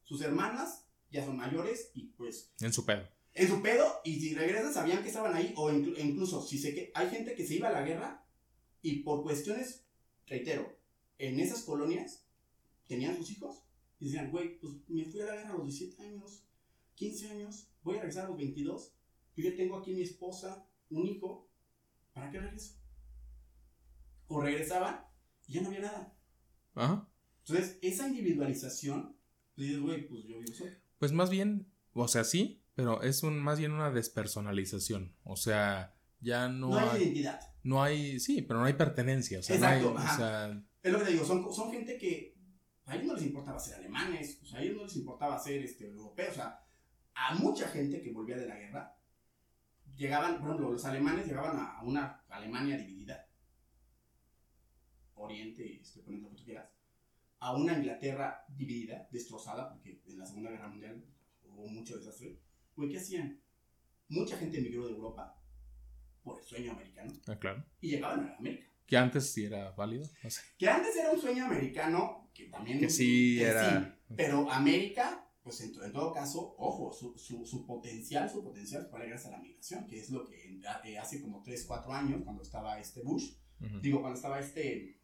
[0.04, 2.52] Sus hermanas ya son mayores y pues...
[2.62, 3.08] En su pedo.
[3.34, 6.92] En su pedo y si regresan sabían que estaban ahí o incluso si sé que
[6.96, 8.26] hay gente que se iba a la guerra
[8.82, 9.86] y por cuestiones,
[10.26, 10.78] reitero,
[11.18, 12.26] en esas colonias
[12.88, 13.64] tenían sus hijos
[14.00, 16.46] Y decían, güey, pues me fui a la guerra a los 17 años,
[16.96, 18.94] 15 años, voy a regresar a los 22.
[19.36, 21.50] Yo ya tengo aquí mi esposa, un hijo,
[22.14, 22.76] ¿para qué regreso?
[24.28, 25.09] O regresaban
[25.50, 26.14] y ya no había nada.
[26.76, 27.10] Ajá.
[27.40, 29.18] Entonces, esa individualización,
[29.56, 30.72] pues dices, güey, pues yo vivo solo.
[31.00, 35.16] Pues más bien, o sea, sí, pero es un, más bien una despersonalización.
[35.24, 37.40] O sea, ya no, No, hay hay, identidad.
[37.64, 39.40] no hay, sí, pero no hay pertenencia.
[39.40, 41.98] O sea, Exacto, no hay, o sea, Es lo que te digo, son, son gente
[41.98, 42.38] que
[42.86, 45.64] a ellos no les importaba ser alemanes, o sea, a ellos no les importaba ser
[45.64, 46.60] este, europeos, o sea,
[47.16, 48.96] a mucha gente que volvía de la guerra,
[49.96, 52.99] llegaban, por ejemplo, los alemanes llegaban a una Alemania dividida,
[55.30, 56.70] Oriente, este, lo que tú quieras,
[57.40, 61.04] a una Inglaterra dividida, destrozada, porque en la Segunda Guerra Mundial
[61.46, 62.38] hubo mucho desastre.
[62.76, 63.40] Güey, ¿qué hacían?
[64.10, 65.40] Mucha gente emigró de Europa
[66.24, 67.64] por el sueño americano ah, claro.
[67.80, 68.68] y llegaban a América.
[68.86, 70.08] Que antes sí era válido.
[70.24, 70.42] No sé.
[70.58, 72.80] Que antes era un sueño americano, que también...
[72.80, 77.46] Que sí que era- sí, pero América, pues en, en todo caso, ojo, su, su,
[77.46, 81.22] su potencial, su potencial fue gracias a la migración, que es lo que eh, hace
[81.22, 83.80] como 3, 4 años, cuando estaba este Bush, Ujú.
[83.80, 84.99] digo, cuando estaba este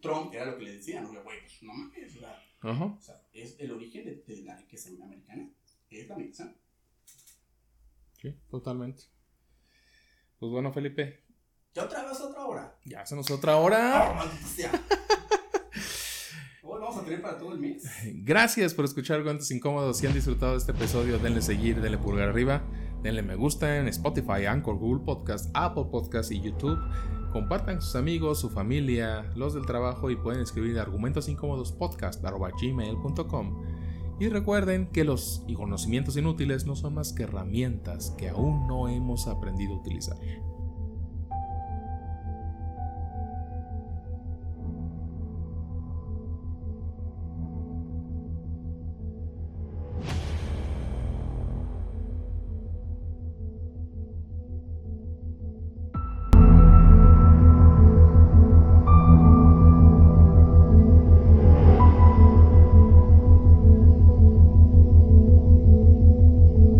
[0.00, 2.84] Trump, era lo que le decían, güey, pues no mames, o sea, Ajá.
[2.84, 5.48] o sea, es el origen de, de la riqueza americana,
[5.90, 6.56] es la migración.
[8.20, 9.04] Sí, totalmente.
[10.38, 11.22] Pues bueno, Felipe,
[11.74, 12.78] Ya otra vez otra hora.
[12.84, 14.20] ya hacemos otra hora.
[14.20, 14.30] ¡Ah!
[16.62, 17.84] Hoy vamos a tener para todo el mes.
[18.24, 19.98] Gracias por escuchar Cuentos Incómodos.
[19.98, 22.62] Si han disfrutado de este episodio, denle seguir, denle pulgar arriba,
[23.02, 26.78] denle me gusta en Spotify, Anchor, Google Podcast, Apple Podcast y YouTube.
[27.32, 33.62] Compartan con sus amigos, su familia, los del trabajo y pueden escribir argumentosincómodospodcast.gmail.com
[34.18, 39.28] Y recuerden que los conocimientos inútiles no son más que herramientas que aún no hemos
[39.28, 40.18] aprendido a utilizar.